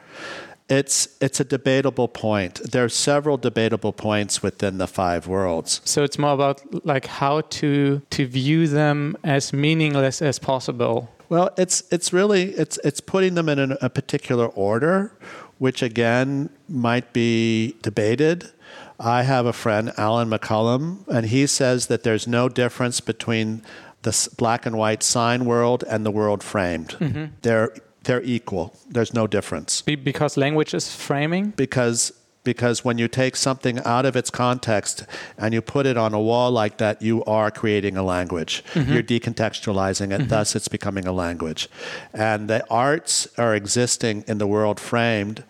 It's 0.68 1.08
it's 1.20 1.38
a 1.38 1.44
debatable 1.44 2.08
point. 2.08 2.72
There 2.72 2.84
are 2.84 2.88
several 2.88 3.36
debatable 3.36 3.92
points 3.92 4.42
within 4.42 4.78
the 4.78 4.88
five 4.88 5.28
worlds. 5.28 5.80
So 5.84 6.02
it's 6.02 6.18
more 6.18 6.32
about 6.32 6.84
like 6.84 7.06
how 7.06 7.42
to 7.42 8.02
to 8.10 8.26
view 8.26 8.66
them 8.66 9.16
as 9.22 9.52
meaningless 9.52 10.20
as 10.20 10.40
possible. 10.40 11.08
Well, 11.28 11.50
it's 11.56 11.84
it's 11.92 12.12
really 12.12 12.50
it's 12.54 12.78
it's 12.82 13.00
putting 13.00 13.34
them 13.34 13.48
in 13.48 13.76
a 13.80 13.88
particular 13.88 14.46
order, 14.46 15.12
which 15.58 15.82
again 15.82 16.50
might 16.68 17.12
be 17.12 17.76
debated. 17.82 18.50
I 18.98 19.22
have 19.22 19.46
a 19.46 19.52
friend, 19.52 19.92
Allan 19.96 20.30
McCollum, 20.30 21.06
and 21.08 21.26
he 21.26 21.46
says 21.46 21.86
that 21.88 22.02
there's 22.02 22.26
no 22.26 22.48
difference 22.48 23.00
between 23.00 23.62
the 24.02 24.28
black 24.38 24.66
and 24.66 24.78
white 24.78 25.02
sign 25.02 25.44
world 25.44 25.84
and 25.88 26.06
the 26.06 26.10
world 26.10 26.42
framed. 26.42 26.90
Mm-hmm. 26.90 27.24
They're 27.42 27.74
they're 28.04 28.22
equal. 28.22 28.72
There's 28.88 29.12
no 29.12 29.26
difference. 29.26 29.82
Because 29.82 30.36
language 30.36 30.74
is 30.74 30.94
framing? 30.94 31.50
Because 31.50 32.12
because 32.46 32.84
when 32.84 32.96
you 32.96 33.08
take 33.08 33.34
something 33.34 33.80
out 33.80 34.06
of 34.06 34.14
its 34.14 34.30
context 34.30 35.04
and 35.36 35.52
you 35.52 35.60
put 35.60 35.84
it 35.84 35.96
on 35.96 36.14
a 36.14 36.20
wall 36.20 36.52
like 36.52 36.76
that, 36.76 37.02
you 37.02 37.24
are 37.24 37.50
creating 37.50 37.96
a 37.96 38.04
language. 38.04 38.62
Mm-hmm. 38.74 38.92
You're 38.92 39.02
decontextualizing 39.02 40.12
it, 40.12 40.20
mm-hmm. 40.20 40.28
thus, 40.28 40.54
it's 40.54 40.68
becoming 40.68 41.08
a 41.08 41.12
language. 41.12 41.68
And 42.14 42.48
the 42.48 42.64
arts 42.70 43.26
are 43.36 43.52
existing 43.52 44.24
in 44.28 44.38
the 44.38 44.46
world 44.46 44.78
framed. 44.78 45.42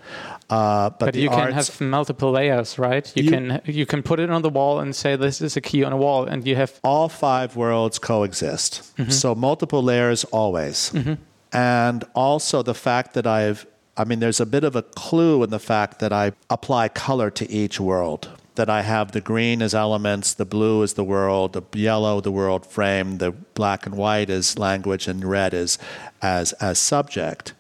Uh, 0.49 0.91
but, 0.91 1.07
but 1.07 1.15
you 1.17 1.29
can 1.29 1.53
have 1.53 1.81
multiple 1.81 2.31
layers, 2.31 2.79
right? 2.79 3.13
You, 3.17 3.25
you, 3.25 3.31
can 3.31 3.61
you 3.65 3.87
can 3.87 4.03
put 4.03 4.21
it 4.21 4.31
on 4.31 4.43
the 4.43 4.49
wall 4.49 4.79
and 4.79 4.95
say 4.95 5.17
this 5.17 5.41
is 5.41 5.57
a 5.57 5.61
key 5.61 5.83
on 5.83 5.93
a 5.93 5.97
wall, 5.97 6.25
and 6.25 6.47
you 6.47 6.55
have 6.55 6.79
all 6.85 7.09
five 7.09 7.57
worlds 7.57 7.99
coexist. 7.99 8.97
Mm-hmm. 8.97 9.11
So 9.11 9.35
multiple 9.35 9.83
layers 9.83 10.25
always. 10.25 10.91
Mm-hmm 10.91 11.15
and 11.53 12.05
also 12.15 12.63
the 12.63 12.75
fact 12.75 13.15
that 13.15 13.27
I've 13.27 13.67
I 13.99 14.05
mean, 14.05 14.21
there's 14.21 14.41
a 14.41 14.47
bit 14.47 14.63
of 14.63 14.77
a 14.77 14.83
clue 14.83 15.43
in 15.43 15.49
the 15.49 15.59
fact 15.59 16.01
that 16.01 16.13
I 16.13 16.33
apply 16.51 16.89
color 16.89 17.31
to 17.31 17.51
each 17.51 17.81
world. 17.81 18.29
That 18.57 18.69
I 18.69 18.83
have 18.83 19.13
the 19.13 19.23
green 19.23 19.63
as 19.63 19.75
elements, 19.75 20.35
the 20.35 20.45
blue 20.45 20.83
is 20.83 20.95
the 20.95 21.05
world, 21.05 21.55
the 21.55 21.63
yellow 21.79 22.21
the 22.21 22.31
world 22.31 22.67
frame, 22.67 23.19
the 23.19 23.31
black 23.31 23.87
and 23.87 23.95
white 23.95 24.29
is 24.29 24.59
language, 24.59 25.09
and 25.09 25.25
red 25.25 25.55
is 25.55 25.79
as 26.21 26.53
as 26.55 26.79
subject. 26.79 27.55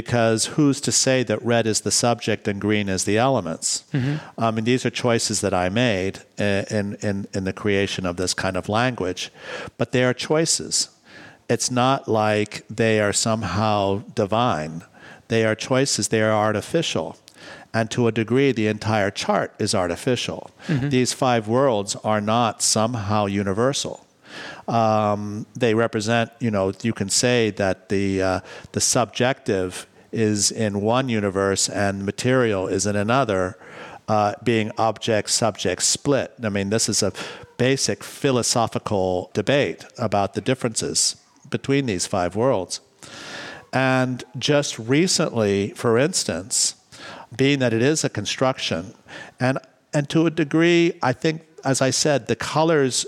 Because 0.00 0.46
who's 0.56 0.80
to 0.80 0.92
say 0.92 1.22
that 1.22 1.40
red 1.42 1.66
is 1.66 1.82
the 1.82 1.90
subject 1.90 2.48
and 2.48 2.60
green 2.60 2.88
is 2.88 3.04
the 3.04 3.16
elements? 3.16 3.84
Mm-hmm. 3.92 4.16
I 4.40 4.50
mean, 4.50 4.64
these 4.64 4.84
are 4.84 4.90
choices 4.90 5.40
that 5.40 5.54
I 5.54 5.68
made 5.68 6.14
in, 6.36 6.96
in 7.08 7.28
in 7.32 7.44
the 7.44 7.52
creation 7.52 8.04
of 8.06 8.16
this 8.16 8.34
kind 8.34 8.56
of 8.56 8.68
language, 8.68 9.30
but 9.78 9.92
they 9.92 10.02
are 10.02 10.14
choices 10.14 10.88
it's 11.48 11.70
not 11.70 12.08
like 12.08 12.64
they 12.68 13.00
are 13.00 13.12
somehow 13.12 14.02
divine. 14.14 14.82
They 15.28 15.44
are 15.44 15.54
choices, 15.54 16.08
they 16.08 16.22
are 16.22 16.32
artificial. 16.32 17.16
And 17.72 17.90
to 17.90 18.06
a 18.06 18.12
degree, 18.12 18.52
the 18.52 18.68
entire 18.68 19.10
chart 19.10 19.52
is 19.58 19.74
artificial. 19.74 20.50
Mm-hmm. 20.68 20.90
These 20.90 21.12
five 21.12 21.48
worlds 21.48 21.96
are 21.96 22.20
not 22.20 22.62
somehow 22.62 23.26
universal. 23.26 24.03
Um, 24.68 25.46
they 25.54 25.74
represent, 25.74 26.30
you 26.40 26.50
know, 26.50 26.72
you 26.82 26.92
can 26.92 27.08
say 27.08 27.50
that 27.50 27.88
the, 27.88 28.22
uh, 28.22 28.40
the 28.72 28.80
subjective 28.80 29.86
is 30.12 30.50
in 30.50 30.80
one 30.80 31.08
universe 31.08 31.68
and 31.68 32.04
material 32.04 32.68
is 32.68 32.86
in 32.86 32.96
another, 32.96 33.58
uh, 34.08 34.34
being 34.42 34.70
object 34.78 35.30
subject 35.30 35.82
split. 35.82 36.32
I 36.42 36.48
mean, 36.48 36.70
this 36.70 36.88
is 36.88 37.02
a 37.02 37.12
basic 37.56 38.04
philosophical 38.04 39.30
debate 39.32 39.84
about 39.98 40.34
the 40.34 40.40
differences 40.40 41.16
between 41.50 41.86
these 41.86 42.06
five 42.06 42.36
worlds. 42.36 42.80
And 43.72 44.22
just 44.38 44.78
recently, 44.78 45.70
for 45.70 45.98
instance, 45.98 46.76
being 47.36 47.58
that 47.58 47.72
it 47.72 47.82
is 47.82 48.04
a 48.04 48.08
construction, 48.08 48.94
and 49.40 49.58
and 49.92 50.08
to 50.10 50.26
a 50.26 50.30
degree, 50.30 50.98
I 51.02 51.12
think, 51.12 51.42
as 51.64 51.80
I 51.80 51.90
said, 51.90 52.26
the 52.26 52.36
colors 52.36 53.06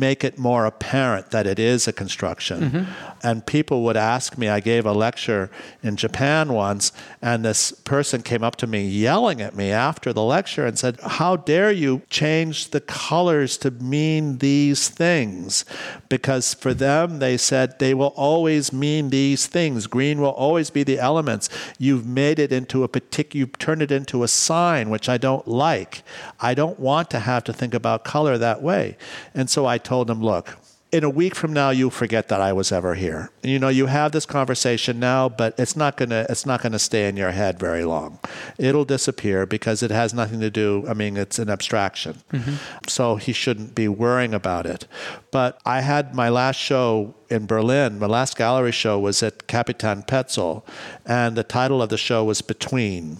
make 0.00 0.24
it 0.24 0.38
more 0.38 0.66
apparent 0.66 1.30
that 1.30 1.46
it 1.46 1.58
is 1.58 1.86
a 1.86 1.92
construction. 1.92 2.60
Mm-hmm. 2.70 3.19
And 3.22 3.44
people 3.44 3.82
would 3.84 3.96
ask 3.96 4.38
me, 4.38 4.48
I 4.48 4.60
gave 4.60 4.86
a 4.86 4.92
lecture 4.92 5.50
in 5.82 5.96
Japan 5.96 6.52
once, 6.52 6.92
and 7.20 7.44
this 7.44 7.72
person 7.72 8.22
came 8.22 8.42
up 8.42 8.56
to 8.56 8.66
me 8.66 8.86
yelling 8.86 9.40
at 9.40 9.54
me 9.54 9.70
after 9.70 10.12
the 10.12 10.22
lecture 10.22 10.66
and 10.66 10.78
said, 10.78 10.98
How 11.00 11.36
dare 11.36 11.70
you 11.70 12.02
change 12.08 12.70
the 12.70 12.80
colors 12.80 13.58
to 13.58 13.70
mean 13.70 14.38
these 14.38 14.88
things? 14.88 15.64
Because 16.08 16.54
for 16.54 16.72
them, 16.72 17.18
they 17.18 17.36
said, 17.36 17.78
they 17.78 17.94
will 17.94 18.14
always 18.16 18.72
mean 18.72 19.10
these 19.10 19.46
things. 19.46 19.86
Green 19.86 20.20
will 20.20 20.28
always 20.30 20.70
be 20.70 20.82
the 20.82 20.98
elements. 20.98 21.48
You've 21.78 22.06
made 22.06 22.38
it 22.38 22.52
into 22.52 22.84
a 22.84 22.88
particular, 22.88 23.38
you've 23.38 23.58
turned 23.58 23.82
it 23.82 23.92
into 23.92 24.22
a 24.22 24.28
sign, 24.28 24.90
which 24.90 25.08
I 25.08 25.18
don't 25.18 25.46
like. 25.46 26.02
I 26.40 26.54
don't 26.54 26.78
want 26.78 27.10
to 27.10 27.20
have 27.20 27.44
to 27.44 27.52
think 27.52 27.74
about 27.74 28.04
color 28.04 28.38
that 28.38 28.62
way. 28.62 28.96
And 29.34 29.50
so 29.50 29.66
I 29.66 29.78
told 29.78 30.10
him, 30.10 30.22
look, 30.22 30.56
in 30.92 31.04
a 31.04 31.10
week 31.10 31.34
from 31.34 31.52
now 31.52 31.70
you'll 31.70 31.90
forget 31.90 32.28
that 32.28 32.40
I 32.40 32.52
was 32.52 32.72
ever 32.72 32.94
here. 32.94 33.30
You 33.42 33.58
know, 33.58 33.68
you 33.68 33.86
have 33.86 34.12
this 34.12 34.26
conversation 34.26 34.98
now, 34.98 35.28
but 35.28 35.54
it's 35.58 35.76
not 35.76 35.96
gonna 35.96 36.26
it's 36.28 36.44
not 36.44 36.62
gonna 36.62 36.78
stay 36.78 37.08
in 37.08 37.16
your 37.16 37.30
head 37.30 37.58
very 37.58 37.84
long. 37.84 38.18
It'll 38.58 38.84
disappear 38.84 39.46
because 39.46 39.82
it 39.82 39.90
has 39.90 40.12
nothing 40.12 40.40
to 40.40 40.50
do. 40.50 40.84
I 40.88 40.94
mean, 40.94 41.16
it's 41.16 41.38
an 41.38 41.48
abstraction. 41.48 42.22
Mm-hmm. 42.32 42.54
So 42.88 43.16
he 43.16 43.32
shouldn't 43.32 43.74
be 43.74 43.88
worrying 43.88 44.34
about 44.34 44.66
it. 44.66 44.86
But 45.30 45.60
I 45.64 45.80
had 45.82 46.14
my 46.14 46.28
last 46.28 46.56
show 46.56 47.14
in 47.28 47.46
Berlin. 47.46 47.98
My 47.98 48.06
last 48.06 48.36
gallery 48.36 48.72
show 48.72 48.98
was 48.98 49.22
at 49.22 49.46
Capitain 49.46 50.06
Petzel, 50.06 50.64
and 51.06 51.36
the 51.36 51.44
title 51.44 51.80
of 51.82 51.88
the 51.88 51.98
show 51.98 52.24
was 52.24 52.42
Between. 52.42 53.18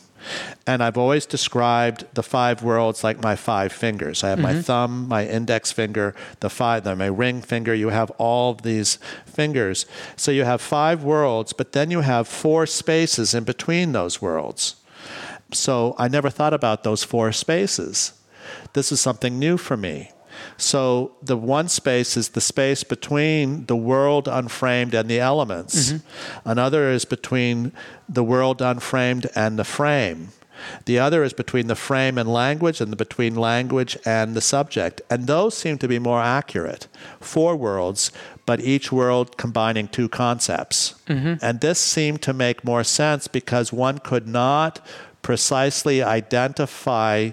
And 0.66 0.82
I've 0.82 0.98
always 0.98 1.26
described 1.26 2.04
the 2.14 2.22
five 2.22 2.62
worlds 2.62 3.02
like 3.02 3.22
my 3.22 3.36
five 3.36 3.72
fingers. 3.72 4.22
I 4.22 4.28
have 4.30 4.38
mm-hmm. 4.38 4.56
my 4.56 4.62
thumb, 4.62 5.08
my 5.08 5.26
index 5.26 5.72
finger, 5.72 6.14
the 6.40 6.50
five, 6.50 6.84
my 6.84 7.06
ring 7.06 7.42
finger. 7.42 7.74
You 7.74 7.88
have 7.88 8.10
all 8.12 8.54
these 8.54 8.98
fingers. 9.26 9.86
So 10.16 10.30
you 10.30 10.44
have 10.44 10.60
five 10.60 11.02
worlds, 11.02 11.52
but 11.52 11.72
then 11.72 11.90
you 11.90 12.00
have 12.00 12.28
four 12.28 12.66
spaces 12.66 13.34
in 13.34 13.44
between 13.44 13.92
those 13.92 14.20
worlds. 14.20 14.76
So 15.52 15.94
I 15.98 16.08
never 16.08 16.30
thought 16.30 16.54
about 16.54 16.84
those 16.84 17.02
four 17.02 17.32
spaces. 17.32 18.12
This 18.72 18.92
is 18.92 19.00
something 19.00 19.38
new 19.38 19.56
for 19.56 19.76
me. 19.76 20.10
So 20.56 21.12
the 21.22 21.36
one 21.36 21.68
space 21.68 22.16
is 22.16 22.30
the 22.30 22.40
space 22.40 22.84
between 22.84 23.66
the 23.66 23.76
world 23.76 24.28
unframed 24.28 24.94
and 24.94 25.08
the 25.08 25.20
elements. 25.20 25.92
Mm-hmm. 25.92 26.48
Another 26.48 26.90
is 26.90 27.04
between 27.04 27.72
the 28.08 28.24
world 28.24 28.60
unframed 28.60 29.28
and 29.34 29.58
the 29.58 29.64
frame. 29.64 30.28
The 30.84 30.98
other 30.98 31.22
is 31.24 31.32
between 31.32 31.68
the 31.68 31.74
frame 31.74 32.18
and 32.18 32.30
language, 32.30 32.82
and 32.82 32.92
the 32.92 32.96
between 32.96 33.34
language 33.34 33.96
and 34.04 34.34
the 34.34 34.40
subject. 34.40 35.00
And 35.08 35.26
those 35.26 35.56
seem 35.56 35.78
to 35.78 35.88
be 35.88 35.98
more 35.98 36.20
accurate. 36.20 36.86
Four 37.18 37.56
worlds, 37.56 38.12
but 38.44 38.60
each 38.60 38.92
world 38.92 39.36
combining 39.38 39.88
two 39.88 40.08
concepts. 40.08 40.96
Mm-hmm. 41.06 41.42
And 41.42 41.60
this 41.60 41.78
seemed 41.78 42.20
to 42.22 42.32
make 42.32 42.64
more 42.64 42.84
sense 42.84 43.26
because 43.26 43.72
one 43.72 43.98
could 43.98 44.28
not 44.28 44.84
precisely 45.22 46.02
identify 46.02 47.30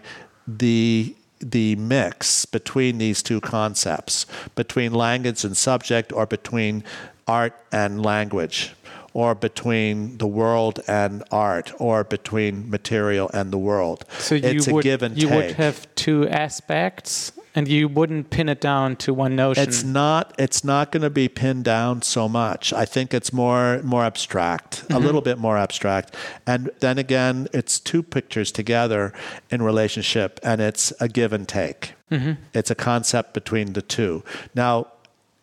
the 0.47 1.15
the 1.39 1.75
mix 1.75 2.45
between 2.45 2.97
these 2.97 3.21
two 3.21 3.41
concepts, 3.41 4.25
between 4.55 4.93
language 4.93 5.43
and 5.43 5.55
subject, 5.55 6.11
or 6.11 6.25
between 6.25 6.83
art 7.27 7.53
and 7.71 8.03
language, 8.03 8.73
or 9.13 9.35
between 9.35 10.17
the 10.17 10.27
world 10.27 10.79
and 10.87 11.23
art, 11.31 11.73
or 11.79 12.03
between 12.03 12.69
material 12.69 13.29
and 13.33 13.51
the 13.51 13.57
world. 13.57 14.05
So 14.19 14.35
you 14.35 14.49
it's 14.49 14.67
would, 14.67 14.83
a 14.83 14.83
give 14.83 15.03
and 15.03 15.21
you 15.21 15.27
take. 15.27 15.47
would 15.47 15.55
have 15.55 15.87
two 15.95 16.27
aspects 16.29 17.31
and 17.57 17.67
you 17.67 17.87
wouldn't 17.87 18.29
pin 18.29 18.49
it 18.49 18.61
down 18.61 18.95
to 18.97 19.11
one 19.15 19.35
notion. 19.35 19.63
It's 19.63 19.83
not. 19.83 20.31
It's 20.37 20.63
not 20.63 20.91
going 20.91 21.01
to 21.01 21.09
be 21.09 21.27
pinned 21.27 21.63
down 21.63 22.03
so 22.03 22.29
much. 22.29 22.71
I 22.71 22.85
think 22.85 23.15
it's 23.15 23.33
more 23.33 23.81
more 23.83 24.05
abstract, 24.05 24.83
mm-hmm. 24.83 24.93
a 24.93 24.99
little 24.99 25.21
bit 25.21 25.39
more 25.39 25.57
abstract. 25.57 26.15
And 26.45 26.69
then 26.81 26.99
again, 26.99 27.47
it's 27.53 27.79
two 27.79 28.03
pictures 28.03 28.51
together 28.51 29.11
in 29.49 29.63
relationship, 29.63 30.39
and 30.43 30.61
it's 30.61 30.93
a 31.01 31.07
give 31.07 31.33
and 31.33 31.47
take. 31.47 31.95
It's 32.53 32.71
a 32.71 32.75
concept 32.75 33.33
between 33.33 33.73
the 33.73 33.81
two. 33.81 34.23
Now, 34.53 34.87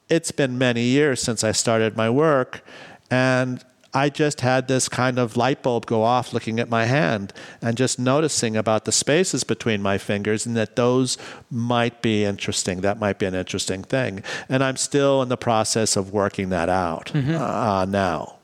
it's 0.09 0.31
been 0.31 0.57
many 0.57 0.85
years 0.85 1.21
since 1.21 1.43
I 1.43 1.51
started 1.51 1.97
my 1.97 2.09
work, 2.09 2.65
and 3.11 3.65
I 3.95 4.09
just 4.09 4.41
had 4.41 4.67
this 4.67 4.89
kind 4.89 5.19
of 5.19 5.37
light 5.37 5.63
bulb 5.63 5.87
go 5.87 6.03
off 6.03 6.33
looking 6.33 6.59
at 6.59 6.69
my 6.69 6.87
hand 6.87 7.33
and 7.63 7.77
just 7.77 7.99
noticing 7.99 8.57
about 8.57 8.85
the 8.85 8.93
spaces 8.93 9.45
between 9.45 9.81
my 9.81 9.99
fingers 9.99 10.45
and 10.47 10.57
that 10.57 10.75
those 10.75 11.17
might 11.51 12.03
be 12.03 12.25
interesting. 12.25 12.81
That 12.81 12.99
might 12.99 13.21
be 13.21 13.27
an 13.27 13.35
interesting 13.35 13.85
thing. 13.85 14.25
And 14.49 14.65
I'm 14.65 14.77
still 14.77 15.23
in 15.23 15.29
the 15.29 15.37
process 15.37 15.97
of 15.97 16.13
working 16.13 16.49
that 16.49 16.69
out 16.69 17.15
uh, 17.15 17.87
now. 17.89 18.37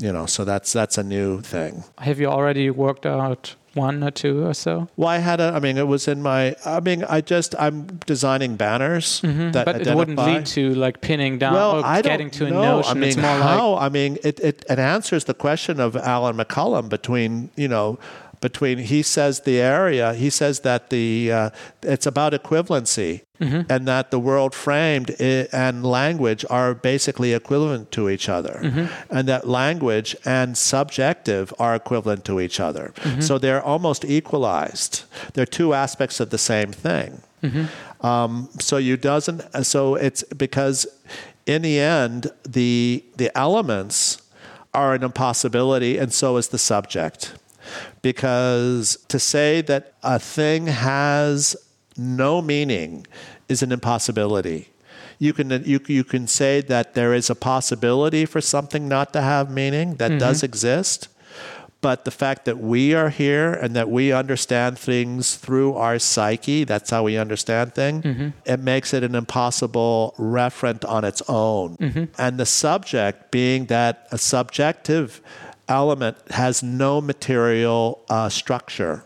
You 0.00 0.12
know, 0.12 0.26
so 0.26 0.44
that's 0.44 0.72
that's 0.72 0.98
a 0.98 1.02
new 1.02 1.40
thing. 1.40 1.84
Have 1.98 2.20
you 2.20 2.26
already 2.26 2.70
worked 2.70 3.06
out 3.06 3.56
one 3.76 4.02
or 4.02 4.10
two 4.10 4.44
or 4.46 4.54
so? 4.54 4.88
Well, 4.96 5.08
I 5.08 5.18
had 5.18 5.38
a. 5.40 5.52
I 5.54 5.60
mean, 5.60 5.76
it 5.78 5.86
was 5.86 6.08
in 6.08 6.22
my. 6.22 6.56
I 6.64 6.80
mean, 6.80 7.04
I 7.04 7.20
just 7.20 7.54
I'm 7.58 7.86
designing 8.06 8.56
banners 8.56 9.20
that 9.20 9.28
Mm-hmm. 9.28 9.50
but 9.52 9.68
identify. 9.68 9.92
it 9.92 9.96
wouldn't 9.96 10.18
lead 10.18 10.46
to 10.46 10.74
like 10.74 11.00
pinning 11.00 11.38
down 11.38 11.54
well, 11.54 11.80
or 11.80 11.84
I 11.84 12.02
don't 12.02 12.10
getting 12.12 12.30
to 12.30 12.46
a 12.46 12.50
know. 12.50 12.62
notion. 12.78 12.90
I 12.90 12.94
mean, 13.00 13.08
it's 13.08 13.16
more 13.16 13.26
how? 13.38 13.72
like 13.72 13.82
I 13.82 13.88
mean, 13.90 14.18
it, 14.24 14.40
it 14.40 14.64
it 14.68 14.78
answers 14.78 15.24
the 15.24 15.34
question 15.34 15.78
of 15.80 15.96
Allan 15.96 16.36
McCollum 16.36 16.88
between 16.88 17.50
you 17.56 17.68
know 17.68 17.98
between 18.40 18.78
he 18.78 19.02
says 19.02 19.40
the 19.40 19.60
area 19.60 20.14
he 20.14 20.30
says 20.30 20.60
that 20.60 20.90
the 20.90 21.32
uh, 21.32 21.50
it's 21.82 22.06
about 22.06 22.32
equivalency 22.32 23.22
Mm-hmm. 23.38 23.70
and 23.70 23.86
that 23.86 24.10
the 24.10 24.18
world 24.18 24.54
framed 24.54 25.10
i- 25.20 25.46
and 25.52 25.84
language 25.84 26.42
are 26.48 26.72
basically 26.74 27.34
equivalent 27.34 27.90
to 27.92 28.08
each 28.08 28.28
other 28.30 28.60
Mm-hmm. 28.62 28.86
and 29.16 29.28
that 29.28 29.46
language 29.46 30.16
and 30.24 30.56
subjective 30.56 31.52
are 31.58 31.74
equivalent 31.74 32.24
to 32.24 32.40
each 32.40 32.58
other 32.60 32.92
Mm-hmm. 32.96 33.20
so 33.20 33.36
they're 33.38 33.62
almost 33.62 34.04
equalized 34.06 35.02
they're 35.34 35.44
two 35.60 35.74
aspects 35.74 36.18
of 36.20 36.30
the 36.30 36.38
same 36.38 36.72
thing 36.72 37.20
um, 38.00 38.48
so 38.58 38.76
you 38.78 38.96
doesn't. 38.96 39.40
So 39.64 39.94
it's 39.94 40.22
because 40.36 40.86
in 41.46 41.62
the 41.62 41.78
end, 41.78 42.30
the 42.48 43.04
the 43.16 43.30
elements 43.38 44.20
are 44.74 44.94
an 44.94 45.02
impossibility, 45.02 45.96
and 45.98 46.12
so 46.12 46.36
is 46.38 46.48
the 46.48 46.58
subject. 46.58 47.34
Because 48.06 48.98
to 49.08 49.18
say 49.18 49.62
that 49.62 49.94
a 50.04 50.20
thing 50.20 50.68
has 50.68 51.56
no 51.96 52.40
meaning 52.40 53.04
is 53.48 53.64
an 53.64 53.72
impossibility. 53.72 54.68
You 55.18 55.32
can 55.32 55.50
you 55.64 55.80
you 55.88 56.04
can 56.04 56.28
say 56.28 56.60
that 56.60 56.94
there 56.94 57.12
is 57.12 57.30
a 57.30 57.34
possibility 57.34 58.24
for 58.24 58.40
something 58.40 58.86
not 58.86 59.12
to 59.14 59.20
have 59.20 59.50
meaning 59.50 59.96
that 59.96 60.10
mm-hmm. 60.10 60.26
does 60.26 60.44
exist, 60.44 61.08
but 61.80 62.04
the 62.04 62.12
fact 62.12 62.44
that 62.44 62.58
we 62.58 62.94
are 62.94 63.08
here 63.08 63.52
and 63.52 63.74
that 63.74 63.90
we 63.90 64.12
understand 64.12 64.78
things 64.78 65.34
through 65.34 65.74
our 65.74 65.98
psyche, 65.98 66.62
that's 66.62 66.90
how 66.90 67.02
we 67.02 67.16
understand 67.16 67.74
things, 67.74 68.04
mm-hmm. 68.04 68.28
it 68.44 68.60
makes 68.60 68.94
it 68.94 69.02
an 69.02 69.16
impossible 69.16 70.14
referent 70.16 70.88
on 70.88 71.04
its 71.04 71.22
own. 71.28 71.76
Mm-hmm. 71.76 72.04
And 72.18 72.38
the 72.38 72.46
subject, 72.46 73.32
being 73.32 73.66
that 73.66 74.06
a 74.12 74.18
subjective 74.18 75.20
element, 75.68 76.16
has 76.30 76.62
no 76.62 77.00
material 77.00 78.04
uh, 78.08 78.28
structure 78.28 79.04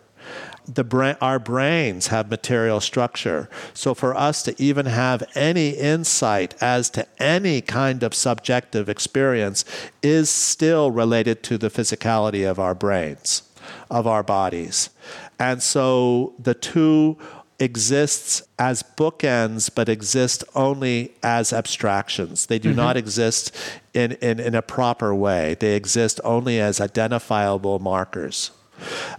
the 0.75 0.85
brain, 0.85 1.17
our 1.21 1.38
brains 1.38 2.09
have 2.09 2.31
material 2.31 2.81
structure. 2.81 3.49
So 3.75 3.95
for 3.95 4.14
us 4.17 4.43
to 4.45 4.62
even 4.62 4.87
have 4.87 5.23
any 5.35 5.71
insight 5.71 6.55
as 6.61 6.90
to 6.90 7.07
any 7.21 7.61
kind 7.61 8.02
of 8.02 8.14
subjective 8.14 8.88
experience 8.88 9.64
is 10.02 10.31
still 10.31 10.90
related 10.90 11.43
to 11.45 11.59
the 11.59 11.71
physicality 11.71 12.49
of 12.49 12.59
our 12.59 12.75
brains, 12.75 13.43
of 13.90 14.07
our 14.07 14.23
bodies. 14.23 14.90
And 15.38 15.62
so 15.62 16.35
the 16.38 16.55
two 16.55 17.17
exists 17.61 18.43
as 18.59 18.83
bookends 18.83 19.71
but 19.73 19.88
exist 19.88 20.43
only 20.55 21.12
as 21.23 21.52
abstractions. 21.52 22.47
They 22.47 22.59
do 22.59 22.73
not 22.73 22.97
exist 22.97 23.55
in, 23.95 24.12
in, 24.12 24.40
in 24.40 24.55
a 24.55 24.62
proper 24.62 25.14
way. 25.14 25.57
They 25.61 25.76
exist 25.76 26.21
only 26.25 26.59
as 26.59 26.81
identifiable 26.81 27.79
markers. 27.79 28.50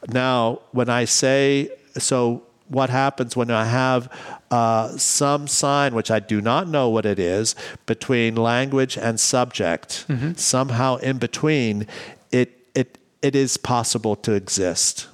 Now, 0.10 0.62
when 0.71 0.89
I 0.89 1.05
say, 1.05 1.69
so 1.98 2.43
what 2.67 2.89
happens 2.89 3.36
when 3.36 3.51
I 3.51 3.65
have 3.65 4.10
uh, 4.50 4.98
some 4.98 5.48
sign, 5.48 5.93
which 5.93 6.10
I 6.10 6.19
do 6.19 6.41
not 6.41 6.67
know 6.67 6.89
what 6.89 7.05
it 7.05 7.19
is, 7.19 7.55
between 7.86 8.36
language 8.36 8.98
and 8.98 9.19
subject, 9.19 10.05
somehow 10.36 10.95
in 10.98 11.19
between, 11.19 11.86
it, 12.31 12.67
it, 12.74 12.98
it 13.21 13.36
is 13.36 13.57
possible 13.57 14.16
to 14.18 14.31
exist. 14.33 15.07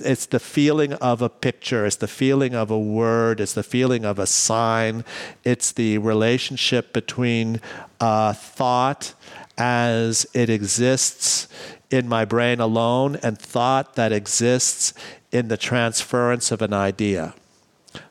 It's 0.00 0.26
the 0.26 0.40
feeling 0.40 0.92
of 0.94 1.22
a 1.22 1.28
picture, 1.28 1.86
it's 1.86 1.96
the 1.96 2.08
feeling 2.08 2.54
of 2.54 2.70
a 2.70 2.78
word, 2.78 3.40
it's 3.40 3.54
the 3.54 3.62
feeling 3.62 4.04
of 4.04 4.18
a 4.18 4.26
sign, 4.26 5.04
it's 5.44 5.72
the 5.72 5.98
relationship 5.98 6.92
between 6.92 7.60
uh, 8.00 8.32
thought 8.32 9.14
as 9.58 10.26
it 10.34 10.48
exists 10.50 11.48
in 11.90 12.08
my 12.08 12.24
brain 12.24 12.58
alone 12.58 13.16
and 13.22 13.38
thought 13.38 13.94
that 13.94 14.12
exists 14.12 14.94
in 15.30 15.48
the 15.48 15.56
transference 15.56 16.50
of 16.50 16.62
an 16.62 16.72
idea. 16.72 17.34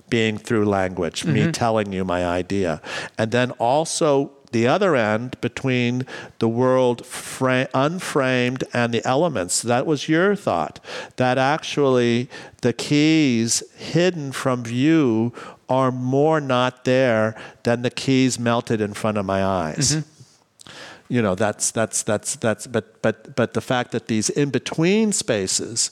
Being 0.09 0.37
through 0.37 0.65
language, 0.65 1.23
me 1.25 1.51
telling 1.51 1.93
you 1.93 2.03
my 2.03 2.25
idea. 2.25 2.81
And 3.17 3.31
then 3.31 3.51
also 3.51 4.31
the 4.51 4.67
other 4.67 4.95
end 4.95 5.39
between 5.41 6.05
the 6.39 6.47
world 6.47 7.05
fra- 7.05 7.69
unframed 7.73 8.63
and 8.73 8.93
the 8.93 9.05
elements. 9.05 9.61
That 9.61 9.85
was 9.85 10.09
your 10.09 10.35
thought. 10.35 10.79
That 11.15 11.37
actually 11.37 12.29
the 12.61 12.73
keys 12.73 13.63
hidden 13.77 14.31
from 14.31 14.63
view 14.63 15.33
are 15.71 15.91
more 15.91 16.41
not 16.41 16.83
there 16.83 17.35
than 17.63 17.81
the 17.81 17.89
keys 17.89 18.37
melted 18.37 18.81
in 18.81 18.93
front 18.93 19.17
of 19.17 19.25
my 19.25 19.43
eyes 19.43 19.95
mm-hmm. 19.95 20.71
you 21.07 21.21
know 21.21 21.33
that's 21.33 21.71
that's 21.71 22.03
that's 22.03 22.35
that's 22.35 22.67
but 22.67 23.01
but 23.01 23.35
but 23.35 23.53
the 23.53 23.61
fact 23.61 23.91
that 23.93 24.07
these 24.07 24.29
in 24.29 24.49
between 24.49 25.13
spaces 25.13 25.91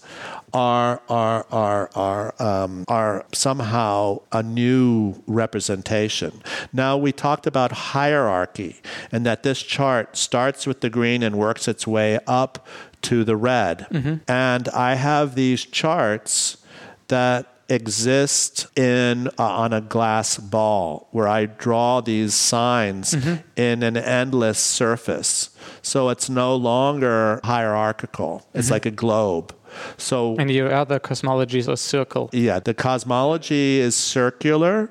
are 0.53 1.01
are 1.09 1.45
are 1.51 1.89
are 1.95 2.41
um, 2.41 2.85
are 2.87 3.25
somehow 3.33 4.19
a 4.31 4.43
new 4.43 5.15
representation. 5.27 6.41
Now 6.73 6.97
we 6.97 7.11
talked 7.11 7.47
about 7.47 7.71
hierarchy 7.71 8.81
and 9.11 9.25
that 9.25 9.43
this 9.43 9.61
chart 9.61 10.17
starts 10.17 10.65
with 10.67 10.81
the 10.81 10.89
green 10.89 11.23
and 11.23 11.35
works 11.37 11.67
its 11.67 11.85
way 11.87 12.19
up 12.27 12.67
to 13.03 13.23
the 13.23 13.35
red. 13.35 13.87
And 14.27 14.67
I 14.69 14.95
have 14.95 15.35
these 15.35 15.63
charts 15.65 16.57
that 17.07 17.47
exist 17.69 18.65
in 18.77 19.27
uh, 19.37 19.43
on 19.43 19.73
a 19.73 19.79
glass 19.81 20.37
ball 20.37 21.07
where 21.11 21.27
I 21.27 21.45
draw 21.45 22.01
these 22.01 22.33
signs 22.33 23.13
in 23.55 23.83
an 23.83 23.95
endless 23.95 24.57
surface. 24.57 25.51
So 25.83 26.09
it's 26.09 26.29
no 26.29 26.55
longer 26.55 27.39
hierarchical. 27.43 28.47
It's 28.55 28.71
like 28.71 28.85
a 28.87 28.91
globe. 28.91 29.53
So 29.97 30.35
And 30.37 30.49
your 30.51 30.73
other 30.73 30.99
cosmologies 30.99 31.67
are 31.67 31.77
circle. 31.77 32.29
yeah, 32.33 32.59
the 32.59 32.73
cosmology 32.73 33.79
is 33.79 33.95
circular. 33.95 34.89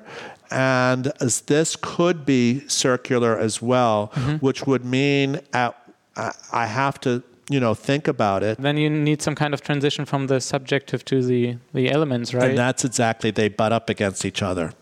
And 0.51 1.11
as 1.21 1.41
this 1.41 1.75
could 1.75 2.25
be 2.25 2.67
circular 2.67 3.37
as 3.37 3.61
well, 3.61 4.11
mm-hmm. 4.15 4.37
which 4.37 4.65
would 4.65 4.83
mean 4.83 5.41
at, 5.53 5.75
I 6.15 6.31
I 6.51 6.65
have 6.65 6.99
to, 7.01 7.21
you 7.49 7.59
know, 7.59 7.75
think 7.75 8.07
about 8.07 8.43
it. 8.43 8.57
Then 8.57 8.77
you 8.77 8.89
need 8.89 9.21
some 9.21 9.35
kind 9.35 9.53
of 9.53 9.61
transition 9.61 10.05
from 10.05 10.27
the 10.27 10.39
subjective 10.39 11.05
to 11.05 11.21
the, 11.23 11.57
the 11.73 11.91
elements, 11.91 12.33
right? 12.33 12.49
And 12.49 12.57
that's 12.57 12.83
exactly, 12.83 13.31
they 13.31 13.49
butt 13.49 13.71
up 13.71 13.89
against 13.89 14.25
each 14.25 14.41
other. 14.41 14.73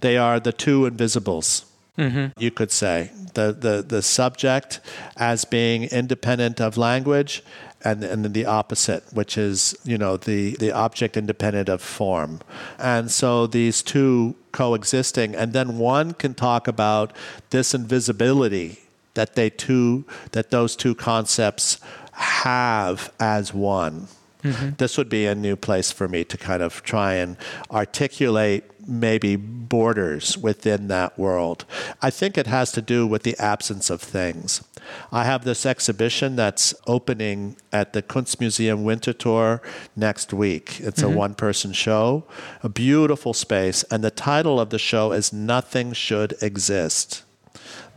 They 0.00 0.16
are 0.16 0.40
the 0.40 0.52
two 0.52 0.86
invisibles, 0.86 1.64
mm-hmm. 1.96 2.26
you 2.38 2.50
could 2.50 2.72
say. 2.72 3.10
The, 3.34 3.52
the, 3.52 3.84
the 3.86 4.02
subject 4.02 4.80
as 5.16 5.44
being 5.44 5.84
independent 5.84 6.60
of 6.60 6.76
language, 6.76 7.42
and, 7.84 8.02
and 8.02 8.24
then 8.24 8.32
the 8.32 8.44
opposite, 8.46 9.04
which 9.12 9.38
is, 9.38 9.76
you 9.84 9.96
know, 9.98 10.16
the, 10.16 10.56
the 10.56 10.72
object 10.72 11.16
independent 11.16 11.68
of 11.68 11.80
form. 11.80 12.40
And 12.78 13.10
so 13.10 13.46
these 13.46 13.82
two 13.82 14.34
coexisting, 14.52 15.34
and 15.34 15.52
then 15.52 15.78
one 15.78 16.14
can 16.14 16.34
talk 16.34 16.66
about 16.66 17.12
this 17.50 17.74
invisibility 17.74 18.80
that 19.14 19.34
they 19.34 19.50
two, 19.50 20.04
that 20.32 20.50
those 20.50 20.76
two 20.76 20.94
concepts 20.94 21.78
have 22.12 23.12
as 23.20 23.54
one. 23.54 24.08
Mm-hmm. 24.42 24.70
This 24.78 24.96
would 24.96 25.08
be 25.08 25.26
a 25.26 25.34
new 25.34 25.56
place 25.56 25.90
for 25.90 26.08
me 26.08 26.24
to 26.24 26.36
kind 26.36 26.62
of 26.62 26.82
try 26.82 27.14
and 27.14 27.36
articulate 27.70 28.64
maybe 28.88 29.36
borders 29.36 30.38
within 30.38 30.88
that 30.88 31.18
world. 31.18 31.64
I 32.00 32.10
think 32.10 32.38
it 32.38 32.46
has 32.46 32.72
to 32.72 32.82
do 32.82 33.06
with 33.06 33.22
the 33.22 33.36
absence 33.38 33.90
of 33.90 34.00
things. 34.00 34.64
I 35.12 35.24
have 35.24 35.44
this 35.44 35.66
exhibition 35.66 36.36
that's 36.36 36.74
opening 36.86 37.56
at 37.70 37.92
the 37.92 38.02
Kunstmuseum 38.02 38.84
Winterthur 38.84 39.60
next 39.94 40.32
week. 40.32 40.80
It's 40.80 41.02
a 41.02 41.06
mm-hmm. 41.06 41.14
one 41.14 41.34
person 41.34 41.72
show, 41.72 42.24
a 42.62 42.70
beautiful 42.70 43.34
space, 43.34 43.82
and 43.84 44.02
the 44.02 44.10
title 44.10 44.58
of 44.58 44.70
the 44.70 44.78
show 44.78 45.12
is 45.12 45.32
Nothing 45.32 45.92
Should 45.92 46.34
Exist. 46.40 47.24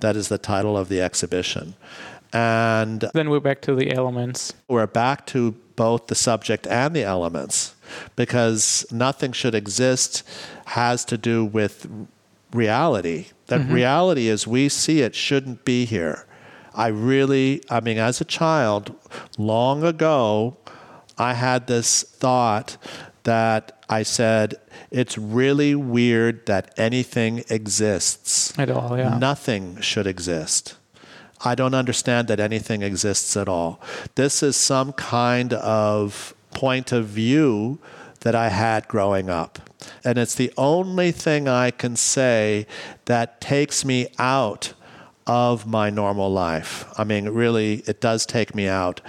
That 0.01 0.17
is 0.17 0.27
the 0.27 0.37
title 0.37 0.77
of 0.77 0.89
the 0.89 1.01
exhibition. 1.01 1.75
And 2.33 3.09
then 3.13 3.29
we're 3.29 3.39
back 3.39 3.61
to 3.63 3.75
the 3.75 3.91
elements. 3.91 4.53
we're 4.67 4.87
back 4.87 5.25
to 5.27 5.55
both 5.75 6.07
the 6.07 6.15
subject 6.15 6.67
and 6.67 6.95
the 6.95 7.03
elements. 7.03 7.75
because 8.15 8.85
nothing 8.91 9.31
should 9.31 9.55
exist 9.55 10.23
has 10.65 11.05
to 11.05 11.17
do 11.17 11.45
with 11.45 11.87
reality. 12.53 13.27
That 13.47 13.61
mm-hmm. 13.61 13.73
reality 13.73 14.29
as 14.29 14.47
we 14.47 14.69
see 14.69 15.01
it 15.01 15.15
shouldn't 15.15 15.65
be 15.65 15.85
here. 15.85 16.25
I 16.73 16.87
really, 16.87 17.61
I 17.69 17.81
mean, 17.81 17.97
as 17.97 18.21
a 18.21 18.25
child, 18.25 18.95
long 19.37 19.83
ago, 19.83 20.57
I 21.17 21.33
had 21.33 21.67
this 21.67 22.03
thought 22.03 22.77
that 23.23 23.83
I 23.89 24.03
said, 24.03 24.55
it's 24.89 25.17
really 25.17 25.75
weird 25.75 26.45
that 26.45 26.73
anything 26.77 27.43
exists. 27.49 28.57
At 28.57 28.71
all, 28.71 28.97
yeah. 28.97 29.17
Nothing 29.17 29.81
should 29.81 30.07
exist. 30.07 30.77
I 31.43 31.55
don't 31.55 31.73
understand 31.73 32.27
that 32.27 32.39
anything 32.39 32.81
exists 32.81 33.35
at 33.35 33.47
all. 33.47 33.81
This 34.15 34.43
is 34.43 34.55
some 34.55 34.93
kind 34.93 35.53
of 35.53 36.33
point 36.53 36.91
of 36.91 37.07
view 37.07 37.79
that 38.21 38.35
I 38.35 38.49
had 38.49 38.87
growing 38.87 39.29
up. 39.29 39.59
And 40.03 40.17
it's 40.17 40.35
the 40.35 40.53
only 40.57 41.11
thing 41.11 41.47
I 41.47 41.71
can 41.71 41.95
say 41.95 42.67
that 43.05 43.41
takes 43.41 43.83
me 43.83 44.07
out 44.19 44.73
of 45.25 45.65
my 45.65 45.89
normal 45.89 46.31
life. 46.31 46.85
I 46.97 47.03
mean, 47.03 47.29
really, 47.29 47.83
it 47.87 48.01
does 48.01 48.25
take 48.25 48.53
me 48.53 48.67
out. 48.67 49.01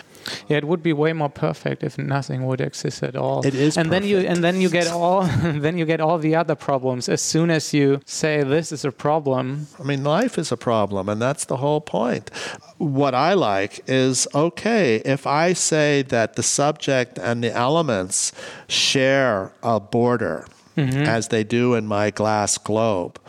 Yeah, 0.49 0.59
it 0.59 0.65
would 0.65 0.83
be 0.83 0.93
way 0.93 1.13
more 1.13 1.29
perfect 1.29 1.83
if 1.83 1.99
nothing 1.99 2.47
would 2.47 2.61
exist 2.61 3.03
at 3.03 3.17
all. 3.17 3.47
It 3.47 3.55
is 3.55 3.77
and 3.77 3.91
then 3.91 4.05
you 4.05 4.19
and 4.19 4.43
then 4.43 4.61
you 4.61 4.69
get 4.69 4.89
all 4.89 5.23
then 5.43 5.79
you 5.79 5.85
get 5.85 6.01
all 6.01 6.19
the 6.19 6.35
other 6.35 6.55
problems 6.55 7.09
as 7.09 7.21
soon 7.21 7.51
as 7.51 7.73
you 7.73 8.01
say 8.07 8.43
this 8.43 8.73
is 8.73 8.85
a 8.85 8.93
problem. 8.93 9.67
I 9.81 9.85
mean, 9.85 10.05
life 10.05 10.39
is 10.39 10.53
a 10.53 10.57
problem, 10.57 11.09
and 11.09 11.21
that's 11.21 11.45
the 11.45 11.59
whole 11.59 11.81
point. 11.81 12.31
What 12.79 13.15
I 13.15 13.35
like 13.35 13.81
is 13.87 14.27
okay, 14.35 14.97
if 15.05 15.27
I 15.27 15.53
say 15.53 16.03
that 16.03 16.35
the 16.35 16.43
subject 16.43 17.19
and 17.19 17.43
the 17.43 17.53
elements 17.53 18.33
share 18.69 19.53
a 19.63 19.81
border, 19.81 20.47
Mm-hmm. 20.77 21.03
as 21.03 21.29
they 21.29 21.45
do 21.45 21.75
in 21.75 21.87
my 21.87 22.11
glass 22.11 22.57
globe, 22.57 23.21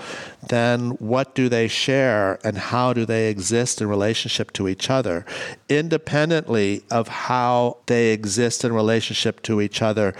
then 0.48 0.92
what 0.92 1.36
do 1.36 1.50
they 1.50 1.68
share 1.68 2.40
and 2.44 2.58
how 2.58 2.94
do 2.94 3.06
they 3.06 3.30
exist 3.30 3.82
in 3.82 3.90
relationship 3.90 4.54
to 4.54 4.70
each 4.70 4.90
other, 4.90 5.26
independently 5.68 6.84
of 6.90 7.08
how 7.08 7.78
they 7.88 8.12
exist 8.12 8.64
in 8.64 8.72
relationship 8.72 9.42
to 9.44 9.60
each 9.60 9.82
other 9.82 10.14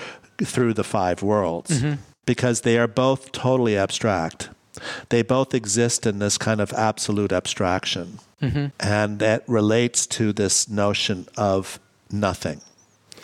through 0.44 0.74
the 0.74 0.84
five 0.84 1.24
worlds? 1.24 1.80
Mm-hmm. 1.80 2.02
Because 2.26 2.62
they 2.62 2.78
are 2.78 2.88
both 2.88 3.32
totally 3.32 3.78
abstract. 3.78 4.50
They 5.10 5.22
both 5.22 5.54
exist 5.54 6.06
in 6.06 6.20
this 6.20 6.38
kind 6.38 6.60
of 6.60 6.74
absolute 6.74 7.32
abstraction. 7.32 8.20
Mm-hmm. 8.42 8.66
And 8.80 9.20
that 9.20 9.44
relates 9.48 10.06
to 10.08 10.34
this 10.34 10.68
notion 10.68 11.28
of 11.38 11.80
nothing, 12.12 12.62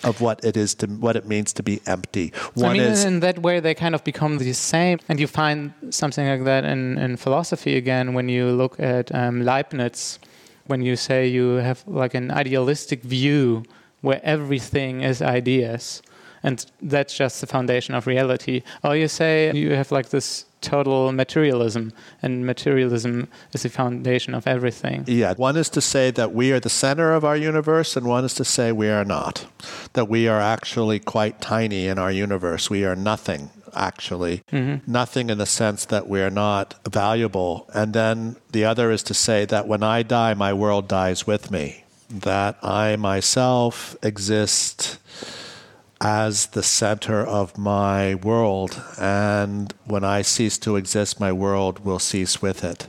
of 0.04 0.22
what 0.22 0.44
it 0.44 0.56
is 0.56 0.76
to 0.76 0.88
what 0.88 1.16
it 1.16 1.26
means 1.26 1.54
to 1.54 1.64
be 1.64 1.82
empty. 1.86 2.32
One 2.54 2.72
I 2.72 2.74
mean, 2.74 2.82
is 2.84 3.04
in 3.04 3.20
that 3.20 3.40
way, 3.40 3.60
they 3.60 3.74
kind 3.74 3.96
of 3.96 4.04
become 4.04 4.38
the 4.38 4.54
same. 4.54 5.00
And 5.10 5.20
you 5.20 5.28
find 5.28 5.74
something 5.90 6.26
like 6.28 6.44
that 6.46 6.64
in, 6.64 6.98
in 6.98 7.18
philosophy 7.18 7.76
again 7.76 8.14
when 8.14 8.30
you 8.30 8.50
look 8.52 8.80
at 8.80 9.14
um, 9.14 9.44
Leibniz, 9.44 10.20
when 10.68 10.82
you 10.82 10.96
say 10.96 11.28
you 11.28 11.56
have 11.56 11.84
like 11.88 12.14
an 12.14 12.32
idealistic 12.32 13.02
view 13.04 13.64
where 14.02 14.22
everything 14.24 15.02
is 15.02 15.22
ideas. 15.22 16.02
And 16.44 16.66
that's 16.82 17.16
just 17.16 17.42
the 17.42 17.48
foundation 17.48 17.96
of 17.96 18.08
reality. 18.08 18.64
Or 18.84 18.96
you 18.96 19.08
say 19.08 19.52
you 19.54 19.76
have 19.76 19.92
like 19.92 20.10
this 20.10 20.46
total 20.62 21.12
materialism, 21.12 21.94
and 22.22 22.46
materialism 22.46 23.28
is 23.54 23.64
the 23.64 23.70
foundation 23.70 24.34
of 24.34 24.46
everything. 24.46 25.06
Yeah, 25.08 25.34
one 25.36 25.58
is 25.58 25.70
to 25.70 25.82
say 25.82 26.12
that 26.12 26.34
we 26.34 26.52
are 26.52 26.60
the 26.60 26.70
center 26.70 27.14
of 27.14 27.24
our 27.24 27.38
universe, 27.38 27.96
and 27.96 28.06
one 28.06 28.26
is 28.26 28.34
to 28.36 28.46
say 28.46 28.72
we 28.72 28.90
are 28.90 29.06
not. 29.06 29.46
That 29.94 30.10
we 30.10 30.28
are 30.28 30.42
actually 30.42 31.00
quite 31.00 31.42
tiny 31.42 31.88
in 31.88 31.98
our 31.98 32.12
universe. 32.12 32.70
We 32.70 32.84
are 32.86 32.96
nothing, 32.96 33.50
actually. 33.74 34.44
Mm-hmm. 34.52 34.92
Nothing 34.92 35.30
in 35.30 35.38
the 35.38 35.46
sense 35.46 35.86
that 35.86 36.08
we 36.08 36.22
are 36.22 36.30
not 36.30 36.76
valuable. 36.90 37.70
And 37.74 37.94
then 37.94 38.36
the 38.52 38.66
other 38.66 38.92
is 38.92 39.04
to 39.04 39.14
say 39.14 39.46
that 39.46 39.68
when 39.68 39.84
I 39.84 40.04
die, 40.04 40.34
my 40.34 40.54
world 40.54 40.88
dies 40.88 41.26
with 41.26 41.52
me. 41.52 41.86
That 42.10 42.58
I 42.64 42.96
myself 42.96 43.96
exist 44.02 44.98
as 46.02 46.48
the 46.48 46.64
center 46.64 47.26
of 47.26 47.58
my 47.58 48.16
world. 48.16 48.82
And 49.00 49.74
when 49.86 50.04
I 50.04 50.22
cease 50.22 50.58
to 50.60 50.76
exist, 50.76 51.20
my 51.20 51.32
world 51.32 51.84
will 51.84 52.00
cease 52.00 52.42
with 52.42 52.64
it. 52.64 52.88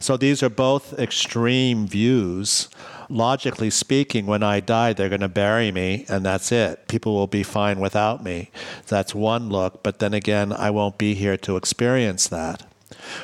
So 0.00 0.16
these 0.16 0.42
are 0.42 0.48
both 0.48 0.98
extreme 0.98 1.86
views. 1.86 2.68
Logically 3.10 3.70
speaking, 3.70 4.26
when 4.26 4.42
I 4.42 4.60
die, 4.60 4.92
they're 4.92 5.08
going 5.08 5.20
to 5.22 5.28
bury 5.28 5.72
me, 5.72 6.04
and 6.08 6.24
that's 6.24 6.52
it. 6.52 6.88
People 6.88 7.14
will 7.14 7.26
be 7.26 7.42
fine 7.42 7.80
without 7.80 8.22
me. 8.22 8.50
That's 8.86 9.14
one 9.14 9.48
look, 9.48 9.82
but 9.82 9.98
then 9.98 10.12
again, 10.12 10.52
I 10.52 10.70
won't 10.70 10.98
be 10.98 11.14
here 11.14 11.36
to 11.38 11.56
experience 11.56 12.28
that. 12.28 12.66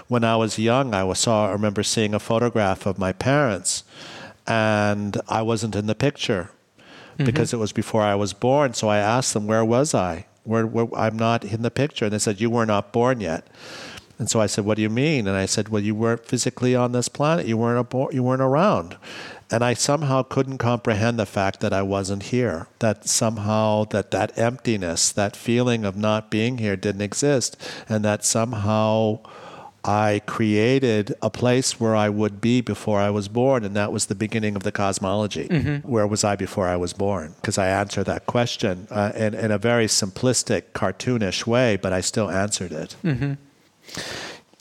When 0.08 0.24
I 0.24 0.36
was 0.36 0.58
young, 0.58 0.94
I 0.94 1.10
saw, 1.12 1.48
I 1.48 1.52
remember 1.52 1.82
seeing 1.82 2.14
a 2.14 2.18
photograph 2.18 2.86
of 2.86 2.98
my 2.98 3.12
parents, 3.12 3.84
and 4.46 5.20
I 5.28 5.42
wasn't 5.42 5.76
in 5.76 5.86
the 5.86 5.94
picture 5.94 6.50
Mm-hmm. 7.14 7.24
because 7.26 7.52
it 7.52 7.58
was 7.58 7.72
before 7.72 8.02
I 8.02 8.16
was 8.16 8.32
born. 8.32 8.74
So 8.74 8.88
I 8.88 8.98
asked 8.98 9.34
them, 9.34 9.46
"Where 9.46 9.64
was 9.64 9.94
I? 9.94 10.26
Where, 10.42 10.66
where 10.66 10.88
I'm 10.96 11.16
not 11.16 11.44
in 11.44 11.62
the 11.62 11.70
picture." 11.70 12.06
And 12.06 12.12
they 12.12 12.18
said, 12.18 12.40
"You 12.40 12.50
were 12.50 12.66
not 12.66 12.92
born 12.92 13.20
yet." 13.20 13.46
And 14.18 14.28
so 14.28 14.40
I 14.40 14.46
said, 14.46 14.64
"What 14.64 14.76
do 14.76 14.82
you 14.82 14.90
mean?" 14.90 15.26
And 15.28 15.36
I 15.36 15.46
said, 15.46 15.68
"Well, 15.68 15.82
you 15.82 15.94
weren't 15.94 16.26
physically 16.26 16.74
on 16.74 16.92
this 16.92 17.08
planet. 17.08 17.46
You 17.46 17.56
weren't 17.56 17.92
you 18.12 18.22
weren't 18.22 18.42
around." 18.42 18.96
And 19.50 19.62
I 19.62 19.74
somehow 19.74 20.22
couldn't 20.22 20.58
comprehend 20.58 21.18
the 21.18 21.26
fact 21.26 21.60
that 21.60 21.72
I 21.72 21.82
wasn't 21.82 22.24
here. 22.24 22.66
That 22.80 23.06
somehow 23.08 23.84
that 23.90 24.10
that 24.10 24.36
emptiness, 24.36 25.12
that 25.12 25.36
feeling 25.36 25.84
of 25.84 25.96
not 25.96 26.30
being 26.30 26.58
here, 26.58 26.76
didn't 26.76 27.02
exist, 27.02 27.56
and 27.88 28.04
that 28.04 28.24
somehow. 28.24 29.20
I 29.84 30.22
created 30.24 31.14
a 31.20 31.28
place 31.28 31.78
where 31.78 31.94
I 31.94 32.08
would 32.08 32.40
be 32.40 32.62
before 32.62 33.00
I 33.00 33.10
was 33.10 33.28
born, 33.28 33.64
and 33.64 33.76
that 33.76 33.92
was 33.92 34.06
the 34.06 34.14
beginning 34.14 34.56
of 34.56 34.62
the 34.62 34.72
cosmology. 34.72 35.46
Mm-hmm. 35.48 35.88
Where 35.88 36.06
was 36.06 36.24
I 36.24 36.36
before 36.36 36.68
I 36.68 36.76
was 36.76 36.94
born? 36.94 37.34
Because 37.36 37.58
I 37.58 37.68
answered 37.68 38.04
that 38.04 38.24
question 38.26 38.88
uh, 38.90 39.12
in, 39.14 39.34
in 39.34 39.50
a 39.50 39.58
very 39.58 39.86
simplistic, 39.86 40.72
cartoonish 40.72 41.46
way, 41.46 41.76
but 41.76 41.92
I 41.92 42.00
still 42.00 42.30
answered 42.30 42.72
it. 42.72 42.96
Mm-hmm. 43.04 43.34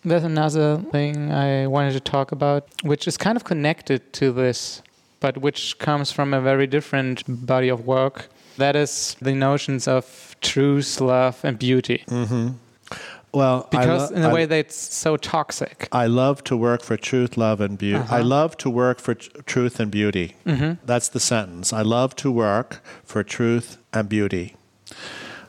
There's 0.03 0.25
another 0.25 0.83
thing 0.91 1.31
I 1.31 1.67
wanted 1.67 1.93
to 1.93 2.01
talk 2.01 2.33
about, 2.33 2.67
which 2.83 3.07
is 3.07 3.15
kind 3.15 3.37
of 3.37 3.45
connected 3.45 4.11
to 4.13 4.33
this, 4.33 4.81
but 5.21 5.37
which 5.37 5.77
comes 5.79 6.11
from 6.11 6.33
a 6.33 6.41
very 6.41 6.67
different 6.67 7.23
body 7.45 7.69
of 7.69 7.87
work. 7.87 8.27
That 8.57 8.75
is 8.75 9.15
the 9.21 9.33
notions 9.33 9.87
of 9.87 10.35
truth, 10.41 10.99
love, 10.99 11.39
and 11.45 11.57
beauty. 11.57 12.03
Mm-hmm. 12.07 12.49
Well, 13.33 13.67
Because 13.71 14.11
lo- 14.11 14.17
in 14.17 14.23
a 14.23 14.29
way 14.33 14.45
that's 14.45 14.75
so 14.75 15.17
toxic. 15.17 15.87
I 15.91 16.05
love 16.05 16.43
to 16.45 16.55
work 16.55 16.83
for 16.83 16.97
truth, 16.97 17.35
love, 17.35 17.59
and 17.61 17.77
beauty. 17.77 17.97
I 17.97 18.19
Uh-huh. 18.19 18.23
love 18.23 18.57
to 18.57 18.69
work 18.69 18.99
for 18.99 19.15
tr- 19.15 19.29
truth 19.45 19.79
and 19.79 19.89
beauty. 19.91 20.35
That's 20.85 21.09
the 21.09 21.19
sentence. 21.19 21.73
I 21.73 21.81
love 21.81 22.15
to 22.17 22.31
work 22.31 22.81
for 23.03 23.23
truth 23.23 23.77
and 23.91 24.07
beauty. 24.07 24.55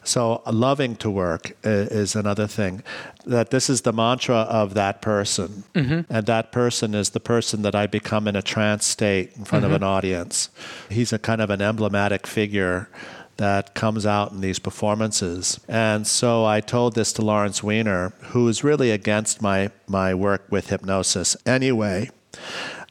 So, 0.07 0.42
uh, 0.47 0.53
loving 0.53 0.97
to 0.97 1.11
work 1.11 1.53
i- 1.64 1.68
is 1.68 2.14
another 2.14 2.47
thing. 2.47 2.83
That 3.27 3.51
this 3.51 3.70
is 3.70 3.83
the 3.83 3.92
mantra 3.92 4.37
of 4.62 4.75
that 4.75 5.01
person. 5.01 5.64
And 5.75 6.27
that 6.27 6.53
person 6.53 6.94
is 6.94 7.11
the 7.11 7.20
person 7.20 7.62
that 7.62 7.75
I 7.75 7.87
become 7.87 8.29
in 8.29 8.37
a 8.37 8.42
trance 8.42 8.85
state 8.87 9.33
in 9.37 9.44
front 9.44 9.64
of 9.64 9.73
an 9.73 9.83
audience. 9.83 10.49
He's 10.90 11.12
a 11.12 11.18
kind 11.18 11.40
of 11.40 11.49
an 11.51 11.62
emblematic 11.62 12.27
figure 12.27 12.88
that 13.37 13.75
comes 13.75 14.07
out 14.07 14.33
in 14.33 14.40
these 14.40 14.59
performances. 14.59 15.61
And 15.68 16.07
so 16.07 16.44
I 16.44 16.61
told 16.61 16.94
this 16.94 17.12
to 17.14 17.23
Lawrence 17.23 17.62
Weiner, 17.62 18.12
who 18.31 18.49
is 18.49 18.64
really 18.64 18.90
against 18.90 19.42
my, 19.42 19.70
my 19.87 20.14
work 20.14 20.47
with 20.51 20.70
hypnosis 20.70 21.37
anyway. 21.44 22.11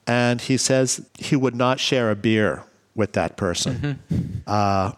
And 0.05 0.41
he 0.41 0.57
says 0.57 1.07
he 1.17 1.35
would 1.35 1.55
not 1.55 1.79
share 1.79 2.11
a 2.11 2.15
beer 2.15 2.63
with 2.95 3.13
that 3.13 3.37
person. 3.37 3.99
Uh, 4.45 4.91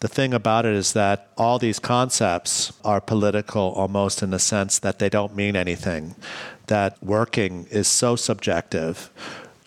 the 0.00 0.08
thing 0.08 0.34
about 0.34 0.66
it 0.66 0.74
is 0.74 0.92
that 0.94 1.28
all 1.38 1.58
these 1.58 1.78
concepts 1.78 2.72
are 2.84 3.00
political 3.00 3.72
almost 3.72 4.22
in 4.22 4.30
the 4.30 4.38
sense 4.38 4.78
that 4.80 4.98
they 4.98 5.08
don't 5.08 5.34
mean 5.36 5.54
anything, 5.56 6.16
that 6.66 7.02
working 7.02 7.66
is 7.70 7.86
so 7.88 8.16
subjective. 8.16 9.10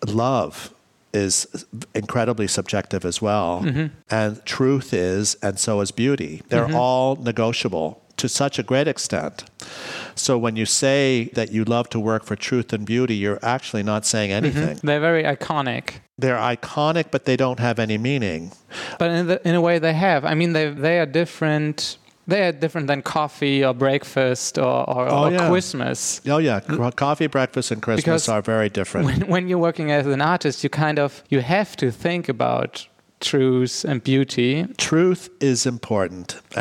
Love 0.06 0.75
is 1.16 1.66
incredibly 1.94 2.48
subjective 2.48 3.06
as 3.06 3.22
well. 3.22 3.62
Mm-hmm. 3.64 3.88
And 4.10 4.46
truth 4.46 4.94
is, 4.94 5.36
and 5.36 5.60
so 5.60 5.82
is 5.82 5.92
beauty. 5.92 6.44
They're 6.50 6.66
mm-hmm. 6.66 6.76
all 6.76 7.16
negotiable 7.16 8.02
to 8.18 8.30
such 8.30 8.60
a 8.60 8.64
great 8.64 8.88
extent. 8.88 9.44
So 10.16 10.38
when 10.38 10.56
you 10.56 10.66
say 10.66 11.30
that 11.34 11.52
you 11.52 11.64
love 11.64 11.90
to 11.90 12.00
work 12.00 12.24
for 12.24 12.36
truth 12.36 12.72
and 12.72 12.86
beauty, 12.86 13.16
you're 13.16 13.40
actually 13.44 13.84
not 13.84 14.06
saying 14.06 14.32
mm-hmm. 14.32 14.46
anything. 14.46 14.80
They're 14.84 15.00
very 15.00 15.24
iconic. 15.24 15.96
They're 16.18 16.38
iconic, 16.38 17.06
but 17.12 17.26
they 17.26 17.36
don't 17.36 17.60
have 17.60 17.78
any 17.78 17.98
meaning. 17.98 18.52
But 19.00 19.12
in, 19.12 19.28
the, 19.28 19.48
in 19.48 19.56
a 19.56 19.62
way, 19.62 19.80
they 19.80 19.94
have. 19.94 20.24
I 20.24 20.34
mean, 20.34 20.54
they 20.54 20.70
they 20.70 21.00
are 21.00 21.06
different. 21.06 21.98
They 22.28 22.48
are 22.48 22.52
different 22.52 22.88
than 22.88 23.02
coffee 23.04 23.64
or 23.64 23.74
breakfast 23.74 24.58
or, 24.58 24.90
or, 24.90 25.08
Oh, 25.10 25.24
or 25.26 25.32
yeah. 25.32 25.48
Christmas. 25.50 26.22
Oh 26.28 26.40
yeah, 26.40 26.60
Co- 26.60 26.92
coffee, 26.92 27.28
breakfast, 27.28 27.72
and 27.72 27.82
Christmas 27.82 28.04
Because 28.04 28.30
are 28.30 28.42
very 28.42 28.70
different. 28.70 29.06
When, 29.20 29.28
when 29.28 29.48
you're 29.48 29.60
working 29.60 29.92
as 29.92 30.08
an 30.08 30.22
artist, 30.22 30.64
you 30.64 30.70
kind 30.70 30.98
of 31.00 31.24
you 31.30 31.42
have 31.42 31.76
to 31.78 31.92
think 31.92 32.28
about 32.30 32.88
truth 33.26 33.84
and 33.84 34.04
beauty. 34.04 34.66
Truth 34.78 35.30
is 35.42 35.66
important. 35.66 36.40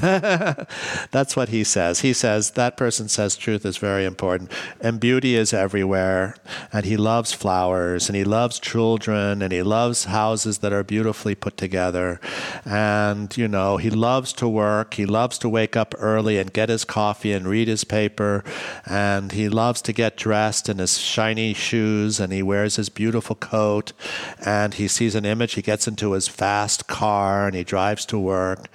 That's 0.00 1.36
what 1.36 1.48
he 1.48 1.64
says. 1.64 2.00
He 2.00 2.12
says 2.12 2.52
that 2.52 2.76
person 2.76 3.08
says 3.08 3.36
truth 3.36 3.66
is 3.66 3.76
very 3.76 4.04
important 4.04 4.52
and 4.80 5.00
beauty 5.00 5.34
is 5.34 5.52
everywhere 5.52 6.36
and 6.72 6.84
he 6.84 6.96
loves 6.96 7.32
flowers 7.32 8.08
and 8.08 8.16
he 8.16 8.24
loves 8.24 8.60
children 8.60 9.42
and 9.42 9.52
he 9.52 9.62
loves 9.62 10.04
houses 10.04 10.58
that 10.58 10.72
are 10.72 10.84
beautifully 10.84 11.34
put 11.34 11.56
together 11.56 12.20
and 12.64 13.36
you 13.36 13.48
know 13.48 13.76
he 13.76 13.90
loves 13.90 14.32
to 14.32 14.48
work 14.48 14.94
he 14.94 15.04
loves 15.04 15.36
to 15.38 15.48
wake 15.48 15.76
up 15.76 15.94
early 15.98 16.38
and 16.38 16.52
get 16.52 16.68
his 16.68 16.84
coffee 16.84 17.32
and 17.32 17.48
read 17.48 17.66
his 17.66 17.84
paper 17.84 18.44
and 18.86 19.32
he 19.32 19.48
loves 19.48 19.82
to 19.82 19.92
get 19.92 20.16
dressed 20.16 20.68
in 20.68 20.78
his 20.78 20.98
shiny 20.98 21.52
shoes 21.52 22.20
and 22.20 22.32
he 22.32 22.42
wears 22.42 22.76
his 22.76 22.88
beautiful 22.88 23.36
coat 23.36 23.92
and 24.44 24.74
he 24.74 24.86
sees 24.86 25.14
an 25.14 25.24
image 25.24 25.54
he 25.54 25.62
gets 25.62 25.87
into 25.88 26.12
his 26.12 26.28
fast 26.28 26.86
car 26.86 27.46
and 27.46 27.56
he 27.56 27.64
drives 27.64 28.06
to 28.06 28.18
work 28.18 28.68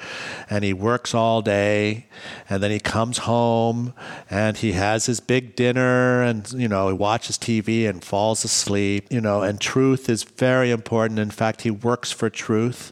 and 0.50 0.64
he 0.64 0.74
works 0.74 1.14
all 1.14 1.42
day 1.42 2.08
and 2.50 2.62
then 2.62 2.72
he 2.72 2.80
comes 2.80 3.20
home 3.20 3.94
and 4.30 4.58
he 4.58 4.74
has 4.74 5.06
his 5.06 5.20
big 5.22 5.56
dinner 5.56 6.22
and 6.22 6.52
you 6.54 6.68
know 6.68 6.88
he 6.90 6.94
watches 6.94 7.38
TV 7.38 7.88
and 7.88 8.04
falls 8.04 8.44
asleep 8.44 9.08
you 9.10 9.22
know 9.22 9.42
and 9.42 9.62
truth 9.62 10.10
is 10.10 10.24
very 10.24 10.72
important 10.72 11.20
in 11.20 11.32
fact 11.32 11.62
he 11.62 11.72
works 11.72 12.12
for 12.12 12.30
truth 12.30 12.92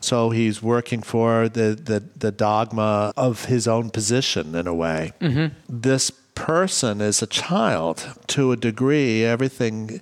so 0.00 0.30
he's 0.30 0.62
working 0.62 1.02
for 1.02 1.48
the, 1.48 1.74
the, 1.74 2.02
the 2.16 2.32
dogma 2.32 3.12
of 3.16 3.44
his 3.44 3.68
own 3.68 3.90
position 3.90 4.54
in 4.54 4.66
a 4.66 4.74
way. 4.74 5.12
Mm-hmm. 5.20 5.54
This 5.68 6.10
person 6.34 7.02
is 7.02 7.20
a 7.20 7.26
child 7.26 8.08
to 8.28 8.50
a 8.52 8.56
degree. 8.56 9.24
Everything 9.24 10.00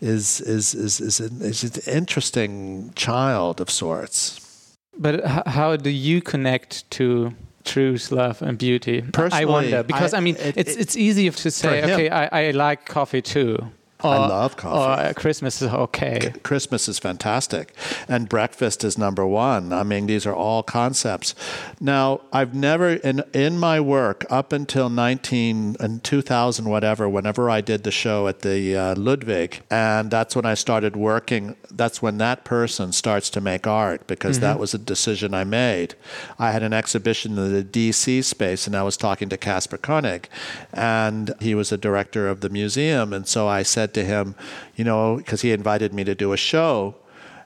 is 0.00 0.40
is 0.40 0.74
is 0.74 1.00
is 1.00 1.20
an, 1.20 1.42
is 1.42 1.64
an 1.64 1.94
interesting 1.94 2.92
child 2.94 3.60
of 3.60 3.70
sorts. 3.70 4.76
But 4.96 5.24
how 5.46 5.76
do 5.76 5.90
you 5.90 6.20
connect 6.20 6.90
to 6.92 7.34
truth, 7.64 8.10
love, 8.10 8.42
and 8.42 8.58
beauty? 8.58 9.02
Personally, 9.12 9.42
I 9.42 9.44
wonder 9.44 9.82
because 9.82 10.14
I, 10.14 10.18
I 10.18 10.20
mean 10.20 10.36
it, 10.36 10.56
it's 10.56 10.74
it, 10.74 10.80
it's 10.80 10.96
easy 10.96 11.30
to 11.30 11.50
say 11.50 11.84
okay 11.84 12.10
I, 12.10 12.48
I 12.48 12.50
like 12.50 12.86
coffee 12.86 13.22
too. 13.22 13.58
Or, 14.02 14.14
I 14.14 14.18
love 14.18 14.56
coffee. 14.56 15.08
Or 15.10 15.14
Christmas 15.14 15.60
is 15.60 15.72
okay. 15.72 16.32
Christmas 16.44 16.88
is 16.88 17.00
fantastic. 17.00 17.74
And 18.06 18.28
breakfast 18.28 18.84
is 18.84 18.96
number 18.96 19.26
one. 19.26 19.72
I 19.72 19.82
mean, 19.82 20.06
these 20.06 20.24
are 20.24 20.34
all 20.34 20.62
concepts. 20.62 21.34
Now, 21.80 22.20
I've 22.32 22.54
never, 22.54 22.90
in, 22.90 23.24
in 23.32 23.58
my 23.58 23.80
work, 23.80 24.24
up 24.30 24.52
until 24.52 24.88
19 24.88 25.76
and 25.80 26.04
2000, 26.04 26.68
whatever, 26.68 27.08
whenever 27.08 27.50
I 27.50 27.60
did 27.60 27.82
the 27.82 27.90
show 27.90 28.28
at 28.28 28.40
the 28.40 28.76
uh, 28.76 28.94
Ludwig, 28.94 29.62
and 29.68 30.12
that's 30.12 30.36
when 30.36 30.46
I 30.46 30.54
started 30.54 30.94
working, 30.94 31.56
that's 31.68 32.00
when 32.00 32.18
that 32.18 32.44
person 32.44 32.92
starts 32.92 33.28
to 33.30 33.40
make 33.40 33.66
art 33.66 34.06
because 34.06 34.36
mm-hmm. 34.36 34.44
that 34.44 34.60
was 34.60 34.74
a 34.74 34.78
decision 34.78 35.34
I 35.34 35.42
made. 35.42 35.96
I 36.38 36.52
had 36.52 36.62
an 36.62 36.72
exhibition 36.72 37.36
in 37.36 37.52
the 37.52 37.64
DC 37.64 38.22
space, 38.22 38.68
and 38.68 38.76
I 38.76 38.84
was 38.84 38.96
talking 38.96 39.28
to 39.30 39.36
Kasper 39.36 39.78
Koenig, 39.78 40.28
and 40.72 41.34
he 41.40 41.56
was 41.56 41.72
a 41.72 41.76
director 41.76 42.28
of 42.28 42.42
the 42.42 42.48
museum. 42.48 43.12
And 43.12 43.26
so 43.26 43.48
I 43.48 43.64
said, 43.64 43.87
said 43.88 43.94
to 43.94 44.04
him, 44.04 44.34
you 44.76 44.84
know, 44.84 45.16
because 45.16 45.42
he 45.42 45.52
invited 45.52 45.92
me 45.92 46.04
to 46.04 46.14
do 46.14 46.32
a 46.32 46.36
show. 46.36 46.94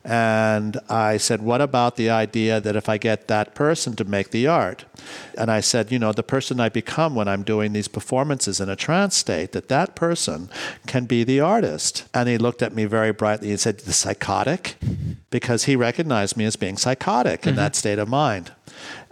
And 0.05 0.81
I 0.89 1.17
said, 1.17 1.43
What 1.43 1.61
about 1.61 1.95
the 1.95 2.11
idea 2.11 2.61
that 2.61 2.75
if 2.75 2.89
I 2.89 2.99
get 2.99 3.29
that 3.29 3.55
person 3.55 3.95
to 3.95 4.05
make 4.05 4.31
the 4.31 4.49
art? 4.49 4.85
And 5.39 5.49
I 5.49 5.61
said, 5.61 5.93
You 5.93 6.01
know, 6.01 6.13
the 6.13 6.25
person 6.25 6.59
I 6.59 6.69
become 6.71 7.15
when 7.15 7.29
I'm 7.29 7.45
doing 7.45 7.73
these 7.73 7.87
performances 7.87 8.61
in 8.61 8.69
a 8.69 8.75
trance 8.75 9.17
state, 9.17 9.53
that 9.53 9.69
that 9.69 9.95
person 9.95 10.49
can 10.89 11.05
be 11.07 11.23
the 11.23 11.39
artist. 11.39 12.05
And 12.13 12.29
he 12.29 12.37
looked 12.37 12.63
at 12.63 12.75
me 12.75 12.85
very 12.85 13.13
brightly 13.13 13.51
and 13.51 13.61
said, 13.61 13.79
The 13.79 13.93
psychotic? 13.93 14.75
Because 15.31 15.67
he 15.67 15.77
recognized 15.77 16.37
me 16.37 16.47
as 16.47 16.57
being 16.57 16.77
psychotic 16.77 17.47
in 17.47 17.51
mm-hmm. 17.51 17.59
that 17.59 17.77
state 17.77 18.01
of 18.01 18.09
mind. 18.09 18.51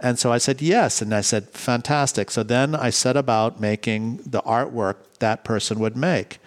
And 0.01 0.19
so 0.19 0.33
I 0.33 0.39
said, 0.39 0.61
Yes. 0.61 1.01
And 1.01 1.15
I 1.15 1.21
said, 1.21 1.47
Fantastic. 1.51 2.29
So 2.31 2.43
then 2.43 2.75
I 2.75 2.89
set 2.89 3.15
about 3.15 3.61
making 3.61 4.19
the 4.25 4.41
artwork 4.41 4.97
that 5.21 5.45
person 5.45 5.79
would 5.79 5.95
make. 5.95 6.39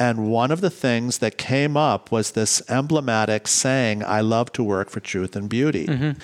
And 0.00 0.30
one 0.30 0.50
of 0.50 0.62
the 0.62 0.70
things 0.70 1.18
that 1.18 1.36
came 1.36 1.76
up 1.76 2.10
was 2.10 2.30
this 2.30 2.62
emblematic 2.70 3.46
saying, 3.46 4.02
I 4.02 4.22
love 4.22 4.50
to 4.54 4.64
work 4.64 4.88
for 4.88 4.98
truth 4.98 5.36
and 5.36 5.46
beauty. 5.46 5.86
Mm-hmm. 5.86 6.18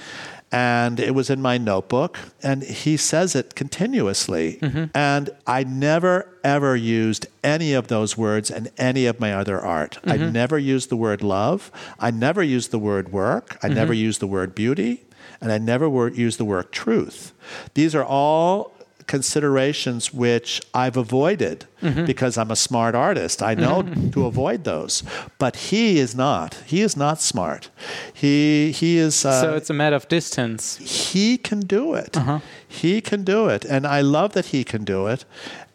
And 0.50 0.98
it 0.98 1.14
was 1.14 1.28
in 1.28 1.42
my 1.42 1.58
notebook, 1.58 2.18
and 2.42 2.62
he 2.62 2.96
says 2.96 3.34
it 3.34 3.54
continuously. 3.54 4.58
Mm-hmm. 4.62 4.84
And 4.94 5.28
I 5.46 5.64
never, 5.64 6.38
ever 6.42 6.74
used 6.74 7.26
any 7.44 7.74
of 7.74 7.88
those 7.88 8.16
words 8.16 8.50
in 8.50 8.70
any 8.78 9.04
of 9.06 9.20
my 9.20 9.34
other 9.34 9.60
art. 9.60 9.98
Mm-hmm. 10.02 10.10
I 10.10 10.16
never 10.30 10.58
used 10.58 10.88
the 10.88 10.96
word 10.96 11.22
love. 11.22 11.70
I 11.98 12.10
never 12.10 12.42
used 12.42 12.70
the 12.70 12.78
word 12.78 13.12
work. 13.12 13.58
I 13.62 13.68
never 13.68 13.92
mm-hmm. 13.92 14.04
used 14.04 14.20
the 14.20 14.26
word 14.26 14.54
beauty. 14.54 15.04
And 15.40 15.52
I 15.52 15.58
never 15.58 16.08
used 16.08 16.38
the 16.38 16.46
word 16.46 16.72
truth. 16.72 17.34
These 17.74 17.94
are 17.94 18.04
all 18.04 18.72
considerations 19.06 20.12
which 20.12 20.60
I've 20.74 20.96
avoided 20.96 21.66
mm-hmm. 21.82 22.04
because 22.04 22.36
I'm 22.36 22.50
a 22.50 22.56
smart 22.56 22.94
artist. 22.94 23.42
I 23.42 23.54
know 23.54 23.82
mm-hmm. 23.82 24.10
to 24.10 24.26
avoid 24.26 24.64
those, 24.64 25.02
but 25.38 25.56
he 25.56 25.98
is 25.98 26.14
not. 26.14 26.54
He 26.66 26.82
is 26.82 26.96
not 26.96 27.20
smart. 27.20 27.70
He 28.12 28.72
he 28.72 28.98
is. 28.98 29.24
Uh, 29.24 29.40
so 29.40 29.54
it's 29.54 29.70
a 29.70 29.74
matter 29.74 29.96
of 29.96 30.08
distance. 30.08 30.76
He 31.12 31.38
can 31.38 31.60
do 31.60 31.94
it. 31.94 32.16
Uh-huh. 32.16 32.40
He 32.66 33.00
can 33.00 33.24
do 33.24 33.48
it, 33.48 33.64
and 33.64 33.86
I 33.86 34.00
love 34.00 34.32
that 34.32 34.46
he 34.46 34.64
can 34.64 34.84
do 34.84 35.06
it. 35.06 35.24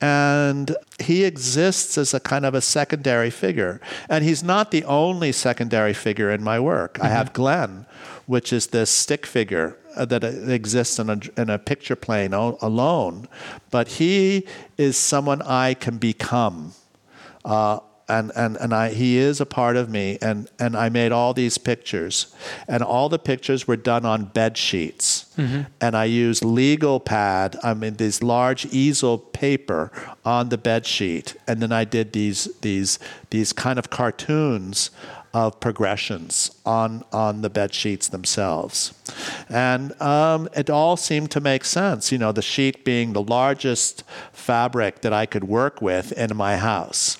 And 0.02 0.76
he 1.00 1.24
exists 1.24 1.98
as 1.98 2.14
a 2.14 2.20
kind 2.20 2.46
of 2.46 2.54
a 2.56 2.62
secondary 2.62 3.30
figure, 3.30 3.80
and 4.10 4.24
he's 4.24 4.44
not 4.44 4.72
the 4.72 4.84
only 4.86 5.32
secondary 5.32 5.94
figure 5.94 6.32
in 6.32 6.44
my 6.44 6.60
work. 6.60 6.96
Mm-hmm. 6.96 7.06
I 7.06 7.10
have 7.10 7.34
Glen, 7.34 7.86
which 8.26 8.52
is 8.52 8.68
this 8.68 8.90
stick 8.90 9.26
figure 9.26 9.78
that 9.96 10.24
exists 10.24 11.00
in 11.00 11.10
a, 11.10 11.20
in 11.38 11.50
a 11.50 11.60
picture 11.60 11.96
plane 11.96 12.34
alone, 12.34 13.28
but 13.70 13.88
he 13.88 14.48
is 14.78 14.98
someone 14.98 15.42
I 15.42 15.74
can 15.74 15.98
become. 15.98 16.74
Uh, 17.44 17.80
and, 18.12 18.32
and, 18.36 18.58
and 18.58 18.74
I, 18.74 18.90
he 18.90 19.18
is 19.18 19.40
a 19.40 19.46
part 19.46 19.78
of 19.78 19.90
me. 19.90 20.18
And, 20.22 20.50
and 20.60 20.76
I 20.76 20.90
made 20.90 21.14
all 21.14 21.34
these 21.34 21.58
pictures. 21.58 22.36
And 22.68 22.84
all 22.84 23.08
the 23.08 23.18
pictures 23.18 23.68
were 23.68 23.78
done 23.78 24.06
on 24.06 24.26
bed 24.26 24.58
sheets. 24.58 25.34
Mm-hmm. 25.38 25.62
And 25.80 25.96
I 25.96 26.06
used 26.06 26.44
legal 26.44 27.00
pad, 27.00 27.58
I 27.64 27.74
mean, 27.74 27.96
this 27.96 28.22
large 28.22 28.66
easel 28.66 29.18
paper 29.18 29.92
on 30.26 30.50
the 30.50 30.58
bed 30.58 30.86
sheet. 30.86 31.38
And 31.48 31.62
then 31.62 31.72
I 31.72 31.86
did 31.86 32.12
these, 32.12 32.50
these, 32.60 33.00
these 33.30 33.54
kind 33.54 33.80
of 33.80 33.90
cartoons 33.90 34.92
of 35.34 35.60
progressions 35.60 36.52
on, 36.66 37.04
on 37.12 37.42
the 37.42 37.50
bed 37.50 37.74
sheets 37.74 38.10
themselves. 38.10 38.94
And 39.50 40.00
um, 40.02 40.50
it 40.56 40.70
all 40.70 40.98
seemed 40.98 41.32
to 41.32 41.40
make 41.40 41.64
sense, 41.64 42.12
you 42.12 42.18
know, 42.18 42.32
the 42.32 42.42
sheet 42.42 42.84
being 42.84 43.14
the 43.14 43.22
largest 43.22 44.04
fabric 44.34 45.02
that 45.02 45.14
I 45.14 45.26
could 45.26 45.46
work 45.46 45.82
with 45.82 46.12
in 46.14 46.36
my 46.36 46.58
house. 46.58 47.18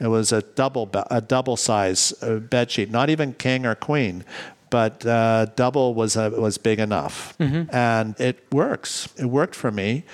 It 0.00 0.08
was 0.08 0.32
a 0.32 0.42
double, 0.42 0.90
a 1.10 1.20
double 1.20 1.56
size 1.56 2.12
uh, 2.22 2.36
bed 2.36 2.70
sheet, 2.70 2.90
not 2.90 3.08
even 3.10 3.34
king 3.34 3.64
or 3.64 3.74
queen, 3.74 4.24
but 4.72 5.04
uh, 5.04 5.44
double 5.54 5.92
was 5.92 6.16
uh, 6.16 6.30
was 6.34 6.56
big 6.56 6.80
enough, 6.80 7.36
mm-hmm. 7.38 7.72
and 7.76 8.18
it 8.18 8.42
works. 8.50 9.06
It 9.18 9.26
worked 9.26 9.54
for 9.54 9.70
me, 9.70 10.04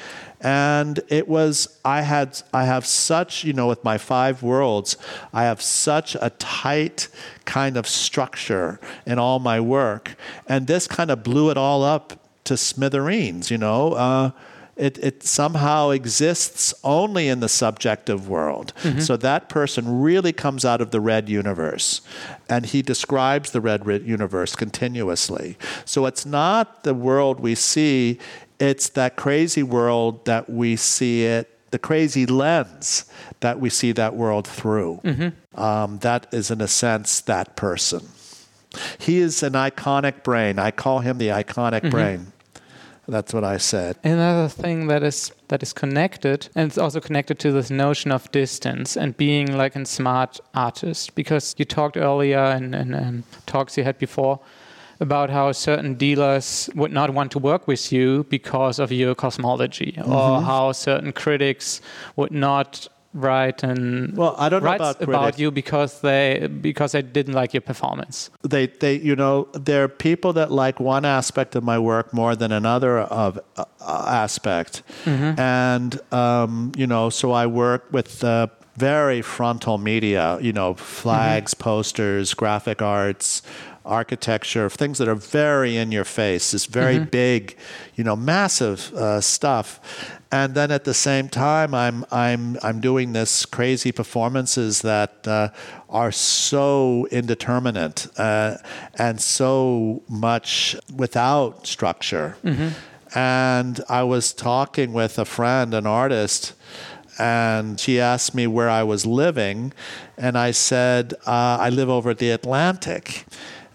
and 0.40 0.98
it 1.08 1.28
was 1.28 1.78
I 1.84 2.02
had 2.02 2.42
I 2.52 2.64
have 2.64 2.84
such 2.84 3.44
you 3.44 3.52
know 3.52 3.68
with 3.68 3.84
my 3.84 3.98
five 3.98 4.42
worlds 4.42 4.96
I 5.32 5.44
have 5.44 5.62
such 5.62 6.16
a 6.20 6.30
tight 6.40 7.08
kind 7.44 7.76
of 7.76 7.86
structure 7.86 8.80
in 9.06 9.20
all 9.20 9.38
my 9.38 9.60
work, 9.60 10.16
and 10.48 10.66
this 10.66 10.88
kind 10.88 11.12
of 11.12 11.22
blew 11.22 11.50
it 11.50 11.56
all 11.56 11.84
up 11.84 12.18
to 12.44 12.56
smithereens. 12.56 13.52
You 13.52 13.58
know. 13.58 13.92
Uh, 13.92 14.30
it, 14.78 14.96
it 14.98 15.22
somehow 15.22 15.90
exists 15.90 16.72
only 16.84 17.28
in 17.28 17.40
the 17.40 17.48
subjective 17.48 18.28
world. 18.28 18.72
Mm-hmm. 18.82 19.00
So 19.00 19.16
that 19.16 19.48
person 19.48 20.00
really 20.00 20.32
comes 20.32 20.64
out 20.64 20.80
of 20.80 20.92
the 20.92 21.00
red 21.00 21.28
universe. 21.28 22.00
And 22.48 22.64
he 22.64 22.80
describes 22.80 23.50
the 23.50 23.60
red 23.60 23.84
universe 24.06 24.54
continuously. 24.54 25.58
So 25.84 26.06
it's 26.06 26.24
not 26.24 26.84
the 26.84 26.94
world 26.94 27.40
we 27.40 27.54
see, 27.54 28.18
it's 28.58 28.88
that 28.90 29.16
crazy 29.16 29.62
world 29.62 30.24
that 30.24 30.48
we 30.48 30.76
see 30.76 31.24
it 31.24 31.54
the 31.70 31.78
crazy 31.78 32.24
lens 32.24 33.04
that 33.40 33.60
we 33.60 33.68
see 33.68 33.92
that 33.92 34.14
world 34.14 34.46
through. 34.46 35.00
Mm-hmm. 35.04 35.60
Um, 35.60 35.98
that 35.98 36.26
is, 36.32 36.50
in 36.50 36.60
a 36.60 36.68
sense, 36.68 37.20
that 37.22 37.56
person. 37.56 38.08
He 38.98 39.18
is 39.18 39.42
an 39.42 39.52
iconic 39.52 40.22
brain. 40.22 40.58
I 40.58 40.70
call 40.70 41.00
him 41.00 41.18
the 41.18 41.28
iconic 41.28 41.80
mm-hmm. 41.80 41.90
brain. 41.90 42.32
That's 43.08 43.32
what 43.32 43.42
I 43.42 43.56
said. 43.56 43.96
Another 44.04 44.48
thing 44.48 44.88
that 44.88 45.02
is 45.02 45.32
that 45.48 45.62
is 45.62 45.72
connected, 45.72 46.50
and 46.54 46.68
it's 46.68 46.76
also 46.76 47.00
connected 47.00 47.38
to 47.38 47.52
this 47.52 47.70
notion 47.70 48.12
of 48.12 48.30
distance 48.32 48.98
and 48.98 49.16
being 49.16 49.56
like 49.56 49.74
a 49.74 49.86
smart 49.86 50.40
artist, 50.54 51.14
because 51.14 51.54
you 51.56 51.64
talked 51.64 51.96
earlier 51.96 52.44
in, 52.56 52.74
in, 52.74 52.94
in 52.94 53.24
talks 53.46 53.78
you 53.78 53.84
had 53.84 53.98
before 53.98 54.40
about 55.00 55.30
how 55.30 55.52
certain 55.52 55.94
dealers 55.94 56.68
would 56.74 56.92
not 56.92 57.10
want 57.10 57.30
to 57.32 57.38
work 57.38 57.66
with 57.66 57.92
you 57.92 58.24
because 58.24 58.78
of 58.78 58.92
your 58.92 59.14
cosmology, 59.14 59.94
mm-hmm. 59.96 60.12
or 60.12 60.42
how 60.42 60.72
certain 60.72 61.12
critics 61.12 61.80
would 62.16 62.32
not 62.32 62.88
write 63.18 63.62
and 63.62 64.16
Well, 64.16 64.34
I 64.38 64.48
don't 64.48 64.62
know 64.62 64.74
about 64.74 65.02
about 65.02 65.38
you 65.38 65.50
because 65.50 66.00
they 66.00 66.48
because 66.60 66.92
they 66.92 67.02
didn't 67.02 67.34
like 67.34 67.52
your 67.54 67.60
performance. 67.72 68.30
they 68.48 68.66
they 68.80 68.94
you 68.94 69.16
know 69.16 69.48
there 69.52 69.82
are 69.84 69.88
people 69.88 70.32
that 70.34 70.50
like 70.50 70.80
one 70.80 71.04
aspect 71.04 71.56
of 71.56 71.62
my 71.64 71.78
work 71.78 72.12
more 72.12 72.36
than 72.36 72.52
another 72.52 72.98
of 73.00 73.38
uh, 73.56 73.64
aspect. 74.24 74.82
And 75.06 76.00
um, 76.12 76.72
you 76.76 76.86
know 76.86 77.10
so 77.10 77.32
i 77.32 77.46
work 77.46 77.82
with 77.92 78.22
uh, 78.24 78.46
very 78.76 79.22
frontal 79.22 79.78
media 79.78 80.38
you 80.40 80.52
know 80.52 80.74
flags 80.74 81.54
posters 81.54 82.34
graphic 82.34 82.80
arts 82.82 83.42
architecture 83.88 84.64
of 84.64 84.72
things 84.74 84.98
that 84.98 85.08
are 85.08 85.14
very 85.14 85.76
in 85.76 85.90
your 85.90 86.04
face 86.04 86.50
this 86.52 86.66
very 86.66 86.98
big 86.98 87.56
you 87.96 88.04
know 88.04 88.14
massive 88.14 88.92
uh, 88.94 89.20
stuff. 89.20 89.80
And 90.30 90.54
then 90.54 90.70
at 90.70 90.84
the 90.84 90.92
same 90.92 91.28
time 91.28 91.74
i'm 91.74 92.04
i'm 92.12 92.58
i'm 92.62 92.80
doing 92.80 93.12
this 93.14 93.46
crazy 93.46 93.92
performances 93.92 94.82
that 94.82 95.26
uh, 95.26 95.48
are 95.88 96.12
so 96.12 97.06
indeterminate 97.10 98.06
uh, 98.18 98.58
and 98.98 99.20
so 99.20 100.02
much 100.08 100.76
without 100.94 101.66
structure. 101.66 102.36
And 103.14 103.80
i 103.88 104.02
was 104.02 104.34
talking 104.34 104.92
with 104.92 105.18
a 105.18 105.24
friend 105.24 105.72
an 105.72 105.86
artist 105.86 106.52
and 107.18 107.80
she 107.80 108.00
asked 108.00 108.34
me 108.34 108.46
where 108.46 108.70
I 108.70 108.84
was 108.84 109.04
living, 109.04 109.72
and 110.16 110.38
I 110.38 110.52
said, 110.52 111.14
uh, 111.26 111.58
I 111.60 111.68
live 111.68 111.90
over 111.90 112.10
at 112.10 112.18
the 112.18 112.30
Atlantic. 112.30 113.26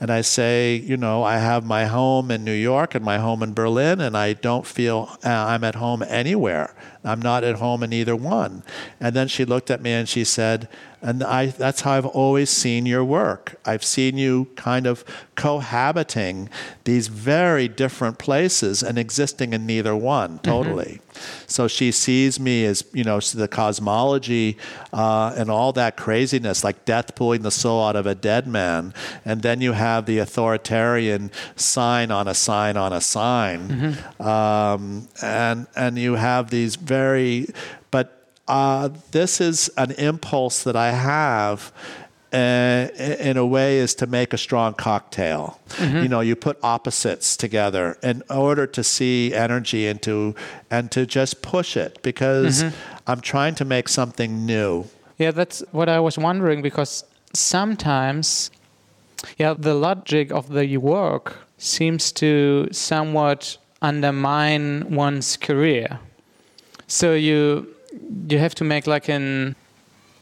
And 0.04 0.12
I 0.12 0.20
say, 0.20 0.76
you 0.76 0.98
know, 0.98 1.24
I 1.24 1.38
have 1.38 1.64
my 1.64 1.86
home 1.86 2.30
in 2.30 2.44
New 2.44 2.52
York 2.52 2.94
and 2.94 3.06
my 3.06 3.20
home 3.20 3.42
in 3.42 3.54
Berlin, 3.54 4.02
and 4.02 4.18
I 4.18 4.34
don't 4.34 4.68
feel 4.68 5.18
uh, 5.24 5.30
I'm 5.30 5.64
at 5.64 5.76
home 5.76 6.04
anywhere. 6.04 6.76
I'm 7.06 7.22
not 7.22 7.46
at 7.46 7.56
home 7.56 7.84
in 7.84 7.94
either 7.94 8.14
one. 8.14 8.64
And 9.00 9.16
then 9.16 9.30
she 9.30 9.46
looked 9.46 9.72
at 9.72 9.82
me 9.82 9.94
and 9.94 10.10
she 10.10 10.26
said, 10.26 10.68
and 11.04 11.22
I, 11.22 11.48
that's 11.48 11.82
how 11.82 11.92
I've 11.92 12.06
always 12.06 12.50
seen 12.50 12.86
your 12.86 13.04
work. 13.04 13.56
I've 13.66 13.84
seen 13.84 14.18
you 14.18 14.48
kind 14.56 14.88
of 14.88 15.04
cohabiting 15.36 16.50
these 16.86 17.10
very 17.10 17.68
different 17.68 18.18
places 18.20 18.82
and 18.82 18.98
existing 18.98 19.52
in 19.52 19.66
neither 19.66 19.96
one 19.98 20.40
totally. 20.40 21.02
So 21.46 21.68
she 21.68 21.92
sees 21.92 22.40
me 22.40 22.66
as, 22.66 22.86
you 22.94 23.04
know, 23.04 23.20
the 23.20 23.50
cosmology 23.50 24.58
uh, 24.94 25.36
and 25.36 25.52
all 25.52 25.74
that 25.74 25.98
craziness, 25.98 26.64
like 26.64 26.86
death 26.86 27.16
pulling 27.16 27.42
the 27.42 27.52
soul 27.52 27.86
out 27.86 27.98
of 27.98 28.08
a 28.08 28.16
dead 28.16 28.48
man. 28.48 28.94
And 29.26 29.42
then 29.42 29.60
you 29.60 29.74
have 29.74 30.06
the 30.06 30.20
authoritarian 30.20 31.32
sign 31.58 32.12
on 32.12 32.30
a 32.30 32.34
sign 32.34 32.78
on 32.78 32.94
a 32.94 33.02
sign. 33.02 33.98
Um, 34.22 35.10
and, 35.22 35.68
and 35.76 36.00
you 36.00 36.14
have 36.14 36.50
these 36.50 36.78
very, 36.78 37.48
but 37.92 38.23
uh, 38.48 38.90
this 39.12 39.40
is 39.42 39.70
an 39.78 39.92
impulse 39.92 40.64
that 40.64 40.76
I 40.76 40.92
have. 40.92 41.72
Uh, 42.34 42.90
in 42.98 43.38
a 43.38 43.46
way, 43.46 43.78
is 43.78 43.94
to 43.94 44.08
make 44.08 44.34
a 44.34 44.40
strong 44.40 44.74
cocktail. 44.74 45.60
You 45.80 46.08
know, 46.08 46.20
you 46.20 46.36
put 46.36 46.58
opposites 46.64 47.38
together 47.38 47.96
in 48.02 48.24
order 48.28 48.66
to 48.66 48.84
see 48.84 49.36
energy 49.36 49.86
into 49.86 50.34
and 50.72 50.90
to 50.94 51.06
just 51.06 51.44
push 51.44 51.78
it 51.78 52.02
because 52.02 52.64
I'm 53.06 53.22
trying 53.22 53.54
to 53.56 53.66
make 53.66 53.88
something 53.88 54.48
new. 54.48 54.86
Yeah, 55.20 55.30
that's 55.30 55.64
what 55.72 55.88
I 55.90 56.00
was 56.00 56.18
wondering 56.18 56.64
because 56.64 57.04
sometimes, 57.34 58.50
yeah, 59.38 59.54
the 59.56 59.76
logic 59.76 60.32
of 60.32 60.50
the 60.50 60.78
work 60.78 61.38
seems 61.60 62.12
to 62.14 62.68
somewhat 62.72 63.58
undermine 63.84 64.90
one's 64.90 65.38
career. 65.38 66.00
So 66.88 67.14
you 67.14 67.76
you 68.30 68.38
have 68.40 68.56
to 68.56 68.64
make 68.64 68.88
like 68.88 69.10
an 69.10 69.56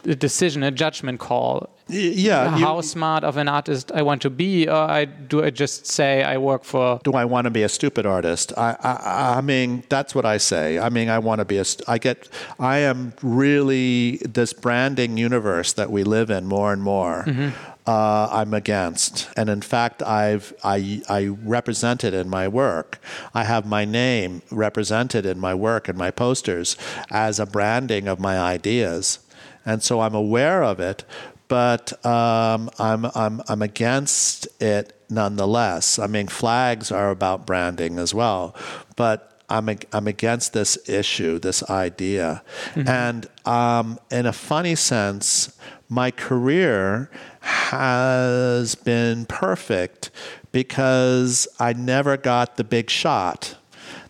a 0.03 0.15
decision, 0.15 0.63
a 0.63 0.71
judgment 0.71 1.19
call. 1.19 1.69
Yeah. 1.87 2.57
you- 2.57 2.65
How 2.65 2.81
smart 2.81 3.23
of 3.23 3.37
an 3.37 3.47
artist 3.47 3.91
I 3.93 4.01
want 4.01 4.21
to 4.23 4.29
be, 4.31 4.67
or 4.67 4.73
I 4.99 5.05
do 5.05 5.43
I 5.43 5.49
just 5.51 5.85
say 5.85 6.23
I 6.23 6.37
work 6.37 6.63
for 6.63 6.99
do 7.03 7.11
I 7.13 7.25
want 7.25 7.45
to 7.45 7.51
be 7.51 7.61
a 7.63 7.69
stupid 7.69 8.05
artist? 8.05 8.51
I, 8.57 8.75
I, 8.81 9.37
I 9.37 9.41
mean, 9.41 9.83
that's 9.89 10.15
what 10.15 10.25
I 10.25 10.37
say. 10.39 10.79
I 10.79 10.89
mean, 10.89 11.09
I 11.09 11.19
want 11.19 11.39
to 11.39 11.45
be 11.45 11.57
a. 11.59 11.65
I 11.87 11.97
get. 11.99 12.29
I 12.59 12.79
am 12.79 13.13
really 13.21 14.17
this 14.37 14.53
branding 14.53 15.17
universe 15.17 15.73
that 15.73 15.91
we 15.91 16.03
live 16.03 16.29
in 16.31 16.45
more 16.47 16.73
and 16.73 16.81
more. 16.81 17.25
Mm-hmm. 17.27 17.49
Uh, 17.87 18.29
I'm 18.31 18.53
against, 18.53 19.29
and 19.35 19.49
in 19.49 19.61
fact, 19.61 20.03
I've 20.03 20.53
I 20.63 21.01
I 21.09 21.25
represent 21.27 22.03
it 22.03 22.13
in 22.13 22.29
my 22.29 22.47
work. 22.47 22.99
I 23.33 23.43
have 23.43 23.65
my 23.65 23.85
name 23.85 24.43
represented 24.51 25.25
in 25.25 25.39
my 25.39 25.55
work 25.55 25.87
and 25.87 25.97
my 25.97 26.11
posters 26.11 26.77
as 27.09 27.39
a 27.39 27.45
branding 27.47 28.07
of 28.07 28.19
my 28.19 28.39
ideas, 28.39 29.19
and 29.65 29.81
so 29.81 30.01
I'm 30.01 30.13
aware 30.13 30.63
of 30.63 30.79
it 30.79 31.05
but 31.51 32.05
um, 32.05 32.69
I'm, 32.79 33.05
I'm, 33.13 33.41
I'm 33.49 33.61
against 33.61 34.47
it 34.61 34.93
nonetheless. 35.09 35.99
I 35.99 36.07
mean, 36.07 36.29
flags 36.29 36.93
are 36.93 37.09
about 37.09 37.45
branding 37.45 37.99
as 37.99 38.13
well, 38.13 38.55
but 38.95 39.43
I'm, 39.49 39.67
I'm 39.91 40.07
against 40.07 40.53
this 40.53 40.77
issue, 40.87 41.39
this 41.39 41.61
idea. 41.69 42.41
And 42.87 43.27
um, 43.45 43.99
in 44.09 44.25
a 44.27 44.31
funny 44.31 44.75
sense, 44.75 45.57
my 45.91 46.09
career 46.09 47.09
has 47.41 48.75
been 48.75 49.25
perfect 49.25 50.09
because 50.53 51.49
I 51.59 51.73
never 51.73 52.15
got 52.15 52.55
the 52.55 52.63
big 52.63 52.89
shot. 52.89 53.57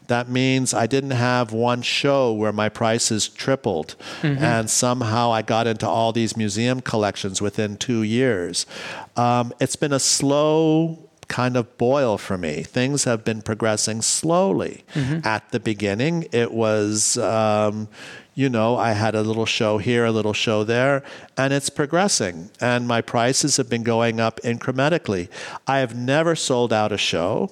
That 0.05 0.29
means 0.29 0.75
I 0.75 0.85
didn't 0.85 1.11
have 1.11 1.51
one 1.53 1.81
show 1.81 2.33
where 2.33 2.51
my 2.53 2.69
prices 2.69 3.27
tripled, 3.27 3.95
and 4.21 4.69
somehow 4.69 5.31
I 5.31 5.41
got 5.41 5.65
into 5.65 5.87
all 5.87 6.11
these 6.11 6.37
museum 6.37 6.81
collections 6.81 7.41
within 7.41 7.77
two 7.77 8.03
years. 8.03 8.67
Um, 9.15 9.51
it's 9.59 9.75
been 9.75 9.93
a 9.93 9.99
slow 9.99 11.09
kind 11.29 11.55
of 11.55 11.77
boil 11.79 12.17
for 12.19 12.37
me. 12.37 12.61
Things 12.61 13.05
have 13.05 13.23
been 13.23 13.41
progressing 13.41 14.01
slowly. 14.03 14.83
At 15.23 15.49
the 15.51 15.59
beginning, 15.59 16.27
it 16.31 16.51
was. 16.53 17.17
Um, 17.17 17.87
you 18.33 18.49
know, 18.49 18.77
I 18.77 18.93
had 18.93 19.13
a 19.13 19.21
little 19.21 19.45
show 19.45 19.77
here, 19.77 20.05
a 20.05 20.11
little 20.11 20.33
show 20.33 20.63
there, 20.63 21.03
and 21.37 21.51
it's 21.51 21.69
progressing. 21.69 22.49
And 22.61 22.87
my 22.87 23.01
prices 23.01 23.57
have 23.57 23.69
been 23.69 23.83
going 23.83 24.19
up 24.19 24.39
incrementally. 24.41 25.29
I 25.67 25.79
have 25.79 25.95
never 25.95 26.35
sold 26.35 26.71
out 26.71 26.91
a 26.91 26.97
show. 26.97 27.51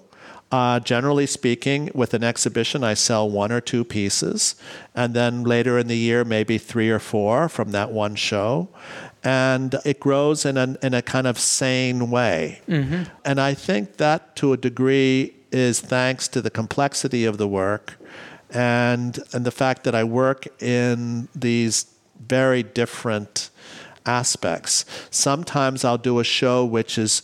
Uh, 0.52 0.80
generally 0.80 1.28
speaking, 1.28 1.92
with 1.94 2.16
an 2.16 2.24
exhibition, 2.24 2.84
I 2.84 2.96
sell 2.96 3.30
one 3.30 3.52
or 3.52 3.62
two 3.62 3.84
pieces, 3.84 4.56
and 4.96 5.14
then 5.14 5.44
later 5.44 5.78
in 5.78 5.88
the 5.88 5.98
year, 5.98 6.26
maybe 6.26 6.58
three 6.58 6.90
or 6.90 6.98
four 6.98 7.50
from 7.50 7.70
that 7.72 7.92
one 7.92 8.16
show. 8.16 8.70
And 9.24 9.76
it 9.86 10.00
grows 10.00 10.46
in 10.46 10.58
a, 10.58 10.76
in 10.82 10.94
a 10.96 11.02
kind 11.04 11.28
of 11.28 11.38
sane 11.38 12.10
way. 12.10 12.62
And 13.26 13.40
I 13.40 13.54
think 13.54 13.98
that 13.98 14.36
to 14.38 14.54
a 14.54 14.58
degree 14.58 15.36
is 15.52 15.82
thanks 15.82 16.28
to 16.30 16.42
the 16.42 16.50
complexity 16.50 17.26
of 17.26 17.38
the 17.38 17.48
work 17.48 17.98
and, 18.52 19.20
and 19.34 19.46
the 19.46 19.52
fact 19.52 19.84
that 19.84 19.96
I 19.96 20.04
work 20.04 20.48
in 20.62 21.28
these 21.36 21.86
very 22.20 22.64
different 22.64 23.50
aspects. 24.06 24.86
Sometimes 25.12 25.86
I'll 25.86 25.98
do 25.98 26.20
a 26.20 26.24
show 26.24 26.66
which 26.66 26.98
is 26.98 27.22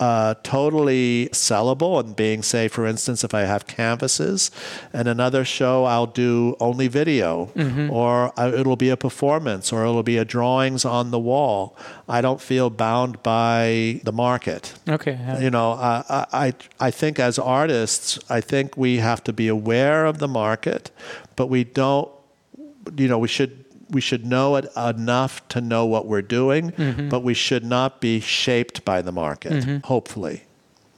uh, 0.00 0.34
totally 0.42 1.28
sellable 1.32 2.00
and 2.00 2.16
being, 2.16 2.42
say, 2.42 2.66
for 2.68 2.86
instance, 2.86 3.22
if 3.22 3.34
I 3.34 3.42
have 3.42 3.66
canvases, 3.66 4.50
and 4.92 5.06
another 5.06 5.44
show 5.44 5.84
I'll 5.84 6.06
do 6.06 6.56
only 6.58 6.88
video, 6.88 7.50
or 7.90 8.32
uh, 8.40 8.50
it'll 8.52 8.76
be 8.76 8.88
a 8.90 8.96
performance, 8.96 9.72
or 9.72 9.82
it'll 9.84 10.02
be 10.02 10.16
a 10.16 10.24
drawings 10.24 10.84
on 10.84 11.10
the 11.10 11.18
wall. 11.18 11.76
I 12.08 12.20
don't 12.22 12.40
feel 12.40 12.70
bound 12.70 13.22
by 13.22 14.00
the 14.04 14.12
market. 14.12 14.72
okay. 14.88 15.12
yeah. 15.20 15.38
You 15.38 15.50
know, 15.50 15.72
I, 15.72 16.26
I- 16.32 16.54
I 16.80 16.90
think 16.90 17.18
as 17.18 17.38
artists, 17.38 18.18
I 18.30 18.40
think 18.40 18.76
we 18.76 18.96
have 18.98 19.22
to 19.24 19.32
be 19.32 19.48
aware 19.48 20.06
of 20.06 20.18
the 20.18 20.28
market, 20.28 20.90
but 21.36 21.48
we 21.48 21.62
don't, 21.64 22.08
you 22.96 23.06
know, 23.08 23.18
we 23.18 23.28
should 23.28 23.59
we 23.90 24.00
should 24.00 24.24
know 24.26 24.56
it 24.56 24.66
enough 24.76 25.46
to 25.48 25.60
know 25.60 25.84
what 25.86 26.06
we're 26.06 26.22
doing, 26.40 26.72
Mm-hmm. 26.72 27.08
but 27.08 27.20
we 27.22 27.34
should 27.34 27.64
not 27.64 28.00
be 28.00 28.20
shaped 28.20 28.84
by 28.84 29.02
the 29.02 29.12
market. 29.12 29.64
Hopefully, 29.84 30.42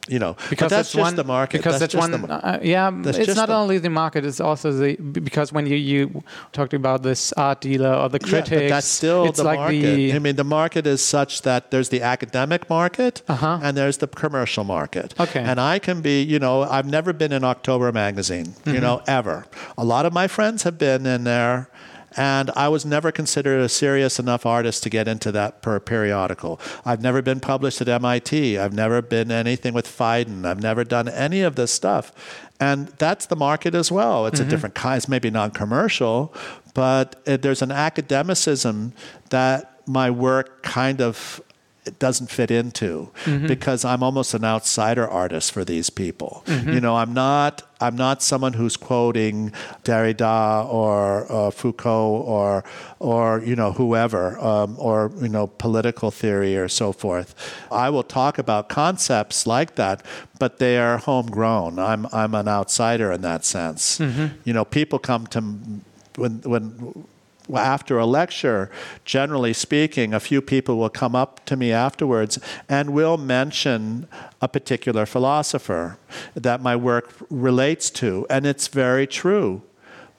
you 0.09 0.19
know, 0.19 0.35
because 0.51 0.71
that's 0.71 0.89
it's 0.89 0.95
just 0.95 1.03
one, 1.07 1.15
the 1.17 1.23
market. 1.25 1.59
Because 1.59 1.79
that's 1.79 1.95
that's, 1.95 2.07
just 2.09 2.21
one. 2.21 2.29
the 2.29 2.35
uh, 2.35 2.59
yeah, 2.63 2.91
That's 2.93 3.19
it's 3.19 3.37
not 3.37 3.49
the- 3.49 3.55
only 3.55 3.79
the 3.79 3.89
market; 3.89 4.27
it's 4.27 4.41
also 4.41 4.73
the 4.73 4.97
because 4.97 5.53
when 5.53 5.65
you 5.67 5.77
you 5.77 6.23
talked 6.53 6.75
about 6.75 7.03
this 7.05 7.33
art 7.35 7.61
dealer 7.61 7.95
or 7.95 8.09
the 8.09 8.19
critics, 8.19 8.63
Yeah, 8.63 8.69
that's 8.69 8.87
still 9.01 9.25
it's 9.27 9.39
the 9.39 9.45
like 9.45 9.61
market. 9.61 9.81
the 9.97 10.13
I 10.15 10.19
mean, 10.19 10.35
the 10.37 10.45
market 10.61 10.87
is 10.89 11.01
such 11.05 11.43
that 11.43 11.71
there's 11.71 11.89
the 11.91 12.03
academic 12.03 12.69
market 12.69 13.23
Uh-huh. 13.29 13.61
and 13.63 13.77
there's 13.77 13.99
the 13.99 14.09
commercial 14.09 14.65
market. 14.65 15.15
Okay. 15.21 15.41
And 15.51 15.61
I 15.61 15.79
can 15.79 16.01
be, 16.03 16.21
you 16.33 16.39
know, 16.41 16.63
I've 16.77 16.91
never 16.99 17.13
been 17.13 17.33
in 17.33 17.45
October 17.45 17.93
magazine, 17.93 18.47
Mm-hmm. 18.47 18.75
you 18.75 18.81
know, 18.81 19.01
ever. 19.07 19.45
A 19.79 19.85
lot 19.85 20.05
of 20.05 20.13
my 20.13 20.27
friends 20.29 20.65
have 20.65 20.77
been 20.79 21.07
in 21.07 21.23
there. 21.25 21.69
And 22.17 22.51
I 22.57 22.69
was 22.69 22.85
never 22.85 23.13
considered 23.13 23.61
a 23.61 23.69
serious 23.69 24.19
enough 24.19 24.45
artist 24.47 24.83
to 24.83 24.91
get 24.91 25.09
into 25.09 25.33
that 25.33 25.63
per 25.63 25.81
periodical. 25.81 26.61
I've 26.85 27.03
never 27.03 27.23
been 27.23 27.41
published 27.41 27.81
at 27.81 27.89
MIT. 27.89 28.59
I've 28.59 28.73
never 28.73 29.03
been 29.03 29.31
anything 29.31 29.75
with 29.75 29.87
Phaidon. 29.87 30.45
I've 30.45 30.63
never 30.63 30.85
done 30.85 31.09
any 31.09 31.43
of 31.43 31.57
this 31.57 31.73
stuff. 31.73 32.13
And 32.61 32.89
that's 32.99 33.27
the 33.27 33.37
market 33.37 33.75
as 33.75 33.91
well. 33.91 34.27
It's 34.27 34.39
a 34.39 34.45
different 34.45 34.75
kind. 34.75 34.97
It's 34.97 35.09
maybe 35.09 35.31
non-commercial, 35.31 36.33
but 36.75 37.21
uh, 37.27 37.37
there's 37.37 37.61
an 37.61 37.73
academicism 37.73 38.93
that 39.31 39.81
my 39.87 40.11
work 40.11 40.63
kind 40.63 41.01
of 41.01 41.41
it 41.85 41.99
doesn't 41.99 42.29
fit 42.31 42.51
into 42.51 43.11
mm-hmm. 43.25 43.49
because 43.49 43.85
I'm 43.85 44.05
almost 44.05 44.35
an 44.35 44.45
outsider 44.45 45.09
artist 45.09 45.51
for 45.51 45.65
these 45.65 45.91
people. 45.91 46.45
Mm-hmm. 46.47 46.75
You 46.75 46.81
know, 46.81 46.97
I'm 46.97 47.13
not 47.13 47.63
I'm 47.81 47.97
not 47.97 48.23
someone 48.23 48.53
who's 48.53 48.77
quoting 48.77 49.51
Derrida 49.83 50.65
or 50.67 51.27
uh, 51.31 51.51
Foucault 51.51 52.23
or 52.25 52.63
or 53.01 53.43
you 53.45 53.57
know 53.57 53.73
whoever 53.73 54.39
um, 54.39 54.77
or 54.79 55.11
you 55.21 55.29
know 55.29 55.49
political 55.49 56.13
theory 56.13 56.57
or 56.57 56.69
so 56.69 56.93
forth. 56.93 57.35
I 57.73 57.91
will 57.91 58.05
talk 58.05 58.39
about 58.39 58.69
concepts 58.69 59.45
like 59.45 59.75
that, 59.75 60.07
but 60.39 60.59
they 60.59 60.79
are 60.79 60.99
homegrown. 60.99 61.81
I'm 61.81 62.07
I'm 62.13 62.37
an 62.37 62.47
outsider 62.47 63.11
in 63.11 63.23
that 63.23 63.45
sense. 63.45 63.99
Mm-hmm. 63.99 64.37
You 64.45 64.53
know, 64.53 64.65
people 64.65 65.01
come 65.01 65.27
to 65.29 65.41
when 66.17 66.41
when 66.43 67.07
after 67.55 67.99
a 67.99 68.07
lecture, 68.07 68.71
generally 69.05 69.53
speaking, 69.53 70.15
a 70.15 70.21
few 70.21 70.41
people 70.41 70.77
will 70.77 70.91
come 70.91 71.15
up 71.15 71.45
to 71.47 71.57
me 71.57 71.73
afterwards 71.73 72.39
and 72.69 72.93
will 72.93 73.17
mention 73.19 74.07
a 74.41 74.49
particular 74.49 75.07
philosopher 75.07 75.99
that 76.35 76.63
my 76.63 76.77
work 76.77 77.15
relates 77.31 77.91
to. 77.91 78.27
And 78.31 78.47
it's 78.47 78.69
very 78.69 79.07
true. 79.07 79.63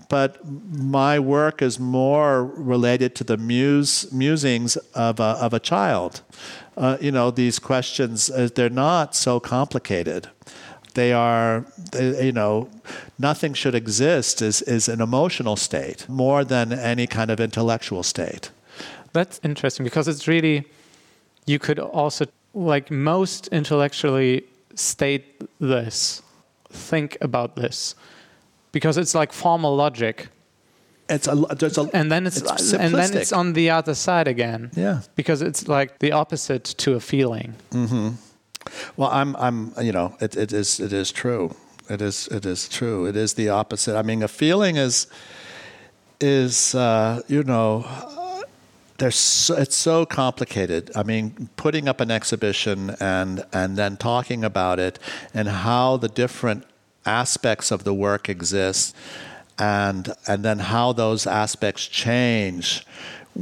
But 0.10 0.46
my 0.46 1.18
work 1.18 1.62
is 1.62 1.80
more 1.80 2.46
related 2.46 3.16
to 3.16 3.24
the 3.24 3.38
muse, 3.38 4.12
musings 4.12 4.76
of 4.94 5.20
a, 5.20 5.38
of 5.42 5.54
a 5.54 5.60
child. 5.60 6.22
Uh, 6.78 6.98
you 7.02 7.12
know, 7.12 7.32
these 7.32 7.58
questions, 7.58 8.30
uh, 8.30 8.50
they're 8.54 8.70
not 8.70 9.16
so 9.16 9.40
complicated. 9.40 10.30
They 10.94 11.12
are, 11.12 11.66
they, 11.92 12.26
you 12.26 12.32
know, 12.32 12.70
nothing 13.18 13.54
should 13.54 13.76
exist 13.76 14.42
is, 14.42 14.62
is 14.62 14.88
an 14.88 15.02
emotional 15.02 15.56
state 15.56 16.08
more 16.08 16.44
than 16.44 16.72
any 16.72 17.08
kind 17.08 17.32
of 17.32 17.40
intellectual 17.40 18.04
state. 18.04 18.52
That's 19.12 19.40
interesting 19.44 19.84
because 19.84 20.08
it's 20.08 20.28
really, 20.28 20.66
you 21.46 21.60
could 21.60 21.80
also, 21.80 22.26
like, 22.54 22.92
most 22.92 23.48
intellectually 23.48 24.44
state 24.76 25.24
this, 25.60 26.22
think 26.70 27.18
about 27.22 27.56
this, 27.56 27.96
because 28.72 28.98
it's 28.98 29.16
like 29.16 29.34
formal 29.34 29.76
logic. 29.76 30.30
It's 31.10 31.28
a, 31.28 31.36
there's 31.36 31.78
a, 31.78 31.90
and 31.94 32.12
then 32.12 32.26
it's, 32.26 32.42
it's 32.42 32.74
and 32.74 32.94
then 32.94 33.16
it's 33.16 33.34
on 33.34 33.54
the 33.54 33.70
other 33.70 33.94
side 33.94 34.28
again. 34.28 34.72
Yeah, 34.74 35.02
because 35.16 35.42
it's 35.42 35.68
like 35.68 36.00
the 36.00 36.12
opposite 36.12 36.64
to 36.64 36.94
a 36.94 37.00
feeling. 37.00 37.56
Mm-hmm. 37.72 38.10
Well, 38.98 39.10
I'm, 39.10 39.36
I'm, 39.38 39.74
you 39.82 39.92
know, 39.92 40.16
it, 40.20 40.36
it 40.36 40.54
is, 40.54 40.80
it 40.80 40.94
is 40.94 41.12
true. 41.12 41.56
It 41.90 42.02
is, 42.02 42.28
it 42.28 42.46
is 42.46 42.70
true. 42.70 43.06
It 43.06 43.16
is 43.16 43.34
the 43.34 43.50
opposite. 43.50 43.98
I 43.98 44.02
mean, 44.02 44.24
a 44.24 44.28
feeling 44.28 44.78
is, 44.78 45.08
is, 46.20 46.74
uh, 46.76 47.22
you 47.28 47.44
know, 47.44 47.86
there's 48.98 49.16
so, 49.16 49.56
it's 49.56 49.76
so 49.76 50.06
complicated. 50.06 50.92
I 50.96 51.04
mean, 51.04 51.50
putting 51.58 51.88
up 51.88 52.00
an 52.00 52.12
exhibition 52.12 52.96
and 53.00 53.44
and 53.52 53.76
then 53.76 53.98
talking 53.98 54.46
about 54.46 54.80
it 54.80 55.00
and 55.34 55.48
how 55.48 55.98
the 55.98 56.08
different 56.08 56.64
aspects 57.06 57.72
of 57.72 57.84
the 57.84 57.94
work 57.94 58.30
exist, 58.30 58.96
and 59.58 60.14
and 60.28 60.46
then 60.46 60.60
how 60.60 60.94
those 60.94 61.28
aspects 61.28 61.88
change 61.88 62.86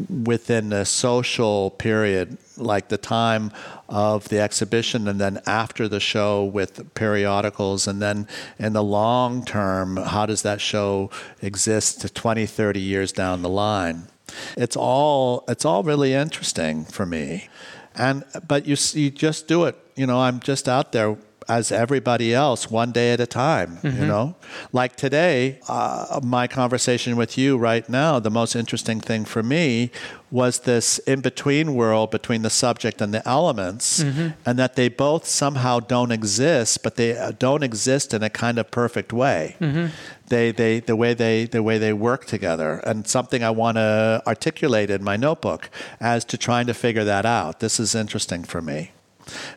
within 0.09 0.69
the 0.69 0.85
social 0.85 1.71
period, 1.71 2.37
like 2.57 2.87
the 2.87 2.97
time 2.97 3.51
of 3.89 4.29
the 4.29 4.39
exhibition 4.39 5.07
and 5.07 5.19
then 5.19 5.41
after 5.45 5.87
the 5.87 5.99
show 5.99 6.45
with 6.45 6.93
periodicals, 6.93 7.87
and 7.87 8.01
then 8.01 8.27
in 8.57 8.73
the 8.73 8.83
long 8.83 9.43
term, 9.43 9.97
how 9.97 10.25
does 10.25 10.41
that 10.43 10.61
show 10.61 11.09
exist 11.41 12.13
20, 12.15 12.45
30 12.45 12.79
years 12.79 13.11
down 13.11 13.41
the 13.41 13.49
line? 13.49 14.07
It's 14.55 14.77
all, 14.77 15.43
it's 15.47 15.65
all 15.65 15.83
really 15.83 16.13
interesting 16.13 16.85
for 16.85 17.05
me. 17.05 17.49
And, 17.95 18.23
but 18.47 18.65
you, 18.65 18.77
you 18.93 19.11
just 19.11 19.47
do 19.47 19.65
it. 19.65 19.75
You 19.95 20.07
know, 20.07 20.21
I'm 20.21 20.39
just 20.39 20.69
out 20.69 20.93
there 20.93 21.17
as 21.51 21.69
everybody 21.69 22.33
else, 22.33 22.71
one 22.71 22.91
day 22.93 23.11
at 23.11 23.19
a 23.19 23.27
time, 23.27 23.77
mm-hmm. 23.77 23.99
you 23.99 24.07
know? 24.07 24.35
Like 24.71 24.95
today, 24.95 25.59
uh, 25.67 26.21
my 26.23 26.47
conversation 26.47 27.17
with 27.17 27.37
you 27.37 27.57
right 27.57 27.87
now, 27.89 28.19
the 28.19 28.29
most 28.31 28.55
interesting 28.55 29.01
thing 29.01 29.25
for 29.25 29.43
me 29.43 29.91
was 30.31 30.59
this 30.59 30.97
in 30.99 31.19
between 31.19 31.75
world 31.75 32.09
between 32.09 32.41
the 32.41 32.49
subject 32.49 33.01
and 33.01 33.13
the 33.13 33.27
elements, 33.27 34.01
mm-hmm. 34.01 34.29
and 34.45 34.57
that 34.57 34.77
they 34.77 34.87
both 34.87 35.25
somehow 35.25 35.81
don't 35.81 36.11
exist, 36.11 36.83
but 36.83 36.95
they 36.95 37.17
uh, 37.17 37.31
don't 37.37 37.63
exist 37.63 38.13
in 38.13 38.23
a 38.23 38.29
kind 38.29 38.57
of 38.57 38.71
perfect 38.71 39.11
way. 39.11 39.57
Mm-hmm. 39.59 39.87
They, 40.29 40.53
they, 40.53 40.79
the 40.79 40.95
way 40.95 41.13
they, 41.13 41.43
the 41.43 41.61
way 41.61 41.77
they 41.77 41.91
work 41.91 42.23
together, 42.25 42.79
and 42.87 43.05
something 43.05 43.43
I 43.43 43.49
want 43.49 43.75
to 43.75 44.23
articulate 44.25 44.89
in 44.89 45.03
my 45.03 45.17
notebook 45.17 45.69
as 45.99 46.23
to 46.25 46.37
trying 46.37 46.67
to 46.67 46.73
figure 46.73 47.03
that 47.03 47.25
out. 47.25 47.59
This 47.59 47.77
is 47.77 47.93
interesting 47.93 48.45
for 48.45 48.61
me. 48.61 48.91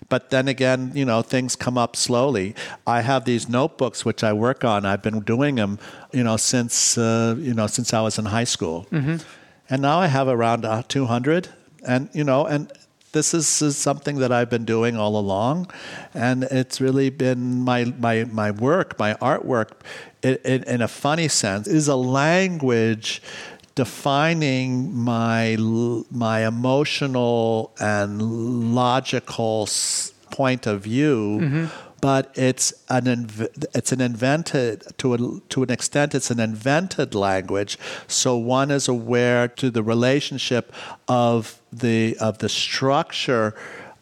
But 0.09 0.31
then 0.31 0.49
again, 0.49 0.93
you 0.95 1.05
know, 1.05 1.23
things 1.23 1.57
come 1.57 1.79
up 1.79 1.97
slowly. 1.97 2.55
I 2.87 3.01
have 3.03 3.25
these 3.25 3.49
notebooks 3.49 4.05
which 4.05 4.23
I 4.23 4.33
work 4.33 4.65
on. 4.65 4.85
I've 4.85 5.03
been 5.03 5.21
doing 5.21 5.57
them, 5.57 5.79
you 6.13 6.25
know, 6.25 6.37
since 6.37 6.99
uh, 6.99 7.37
you 7.39 7.55
know 7.55 7.67
since 7.67 7.93
I 7.93 8.01
was 8.01 8.19
in 8.19 8.27
high 8.27 8.45
school, 8.45 8.87
mm-hmm. 8.91 9.17
and 9.71 9.83
now 9.83 9.99
I 9.99 10.07
have 10.07 10.29
around 10.29 10.65
uh, 10.65 10.83
200. 10.89 11.49
And 11.87 12.09
you 12.15 12.25
know, 12.25 12.47
and 12.47 12.73
this 13.13 13.33
is, 13.33 13.63
is, 13.63 13.77
something 13.77 14.17
that 14.17 14.33
I've 14.33 14.51
been 14.51 14.65
doing 14.65 14.97
all 14.97 15.17
along, 15.17 15.71
and 16.15 16.45
it's 16.45 16.81
really 16.81 17.11
been 17.11 17.61
my 17.61 17.85
my 17.99 18.25
my 18.25 18.51
work, 18.51 18.99
my 18.99 19.15
artwork, 19.15 19.71
in, 20.23 20.37
in, 20.45 20.63
in 20.65 20.83
a 20.83 20.89
funny 20.89 21.29
sense, 21.29 21.69
is 21.69 21.89
a 21.89 21.97
language 21.97 23.23
defining 23.75 24.95
my 24.95 25.57
my 26.11 26.47
emotional 26.47 27.73
and 27.81 28.75
logical 28.75 29.69
point 30.31 30.67
of 30.67 30.83
view. 30.83 31.39
Mm-hmm. 31.41 31.67
But 32.01 32.31
it's 32.35 32.75
an 32.91 33.05
inv- 33.05 33.67
it's 33.75 33.91
an 33.91 34.03
invented 34.03 34.85
to 34.99 35.15
a, 35.15 35.19
to 35.49 35.63
an 35.63 35.71
extent 35.71 36.15
it's 36.15 36.31
an 36.31 36.39
invented 36.39 37.15
language. 37.15 37.79
So 38.07 38.37
one 38.37 38.71
is 38.71 38.89
aware 38.89 39.49
to 39.49 39.71
the 39.71 39.83
relationship 39.83 40.71
of 41.09 41.61
the 41.73 42.17
of 42.19 42.39
the 42.39 42.51
structure 42.51 43.55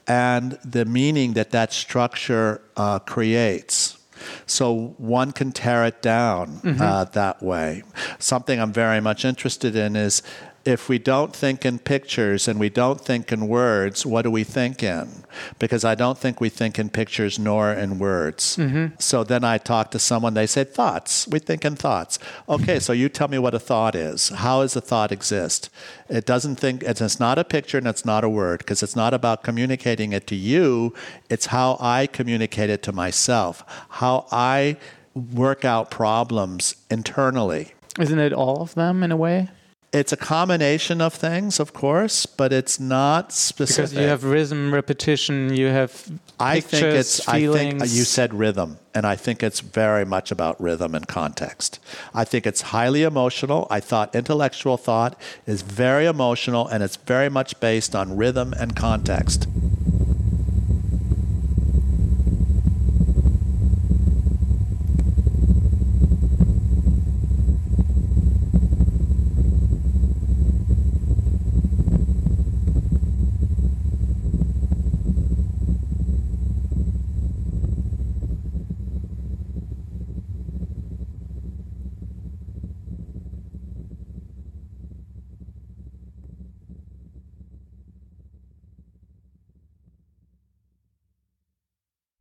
and 0.09 0.59
the 0.65 0.85
meaning 0.85 1.35
that 1.35 1.51
that 1.53 1.73
structure 1.73 2.61
uh, 2.77 2.99
creates. 2.99 3.99
So 4.47 4.95
one 4.99 5.33
can 5.33 5.53
tear 5.53 5.85
it 5.85 6.03
down 6.03 6.59
mm-hmm. 6.59 6.81
uh, 6.81 7.05
that 7.05 7.43
way. 7.43 7.83
Something 8.19 8.61
I'm 8.61 8.73
very 8.73 9.01
much 9.01 9.25
interested 9.25 9.77
in 9.77 9.97
is 9.97 10.23
if 10.65 10.89
we 10.89 10.99
don't 10.99 11.35
think 11.35 11.65
in 11.65 11.79
pictures 11.79 12.47
and 12.47 12.61
we 12.61 12.69
don't 12.69 13.01
think 13.01 13.33
in 13.33 13.49
words, 13.49 14.07
what 14.07 14.23
do 14.23 14.31
we 14.31 14.45
think 14.45 14.83
in? 14.83 15.25
Because 15.59 15.85
I 15.85 15.95
don't 15.95 16.19
think 16.19 16.41
we 16.41 16.49
think 16.49 16.79
in 16.79 16.89
pictures 16.89 17.39
nor 17.39 17.73
in 17.73 17.99
words. 17.99 18.57
Mm-hmm. 18.57 18.95
So 18.99 19.25
then 19.25 19.43
I 19.45 19.59
talk 19.59 19.91
to 19.91 19.99
someone, 19.99 20.35
they 20.35 20.47
say, 20.47 20.65
thoughts. 20.65 21.27
We 21.27 21.39
think 21.41 21.65
in 21.65 21.75
thoughts. 21.75 22.19
Okay, 22.49 22.79
so 22.79 22.93
you 22.93 23.09
tell 23.09 23.29
me 23.29 23.39
what 23.39 23.55
a 23.55 23.59
thought 23.59 23.95
is. 23.95 24.29
How 24.29 24.63
does 24.63 24.77
a 24.77 24.81
thought 24.81 25.11
exist? 25.11 25.69
It 26.09 26.27
doesn't 26.27 26.57
think, 26.57 26.83
it's 26.83 27.19
not 27.19 27.39
a 27.39 27.45
picture 27.45 27.79
and 27.79 27.87
it's 27.87 28.05
not 28.05 28.23
a 28.23 28.29
word 28.29 28.59
because 28.59 28.83
it's 28.83 28.97
not 28.97 29.15
about 29.15 29.43
communicating 29.43 30.13
it 30.13 30.27
to 30.29 30.37
you. 30.37 30.95
It's 31.29 31.47
how 31.47 31.77
I 31.81 32.07
communicate 32.07 32.71
it 32.71 32.83
to 32.85 32.93
myself, 32.93 33.65
how 33.89 34.27
I 34.31 34.77
work 35.15 35.65
out 35.65 35.91
problems 35.91 36.77
internally. 36.91 37.73
Isn't 37.99 38.19
it 38.19 38.33
all 38.33 38.63
of 38.63 38.75
them 38.75 39.03
in 39.03 39.11
a 39.11 39.17
way? 39.17 39.49
It's 39.93 40.11
a 40.11 40.17
combination 40.17 41.03
of 41.03 41.13
things, 41.13 41.61
of 41.61 41.75
course, 41.75 42.25
but 42.25 42.51
it's 42.51 42.81
not 42.81 43.31
specific. 43.31 43.91
Because 43.91 44.03
you 44.03 44.09
have 44.09 44.25
rhythm, 44.25 44.73
repetition, 44.73 45.55
you 45.55 45.67
have 45.67 45.93
pictures, 45.93 46.25
I 46.41 46.61
think 46.61 46.85
it's 46.95 47.25
feelings. 47.25 47.75
I 47.75 47.79
think 47.79 47.83
uh, 47.83 47.85
you 47.85 48.05
said 48.05 48.33
rhythm, 48.33 48.79
and 48.95 49.07
I 49.07 49.17
think 49.17 49.43
it's 49.43 49.61
very 49.61 50.07
much 50.07 50.31
about 50.31 50.59
rhythm 50.59 50.95
and 50.95 51.07
context. 51.07 51.79
I 52.15 52.25
think 52.25 52.47
it's 52.47 52.63
highly 52.63 53.03
emotional. 53.03 53.67
I 53.71 53.81
thought 53.81 54.15
intellectual 54.15 54.79
thought 54.79 55.15
is 55.47 55.61
very 55.61 56.07
emotional 56.07 56.67
and 56.69 56.83
it's 56.83 56.97
very 56.97 57.29
much 57.29 57.61
based 57.61 57.95
on 57.95 58.17
rhythm 58.17 58.55
and 58.55 58.75
context. 58.75 59.47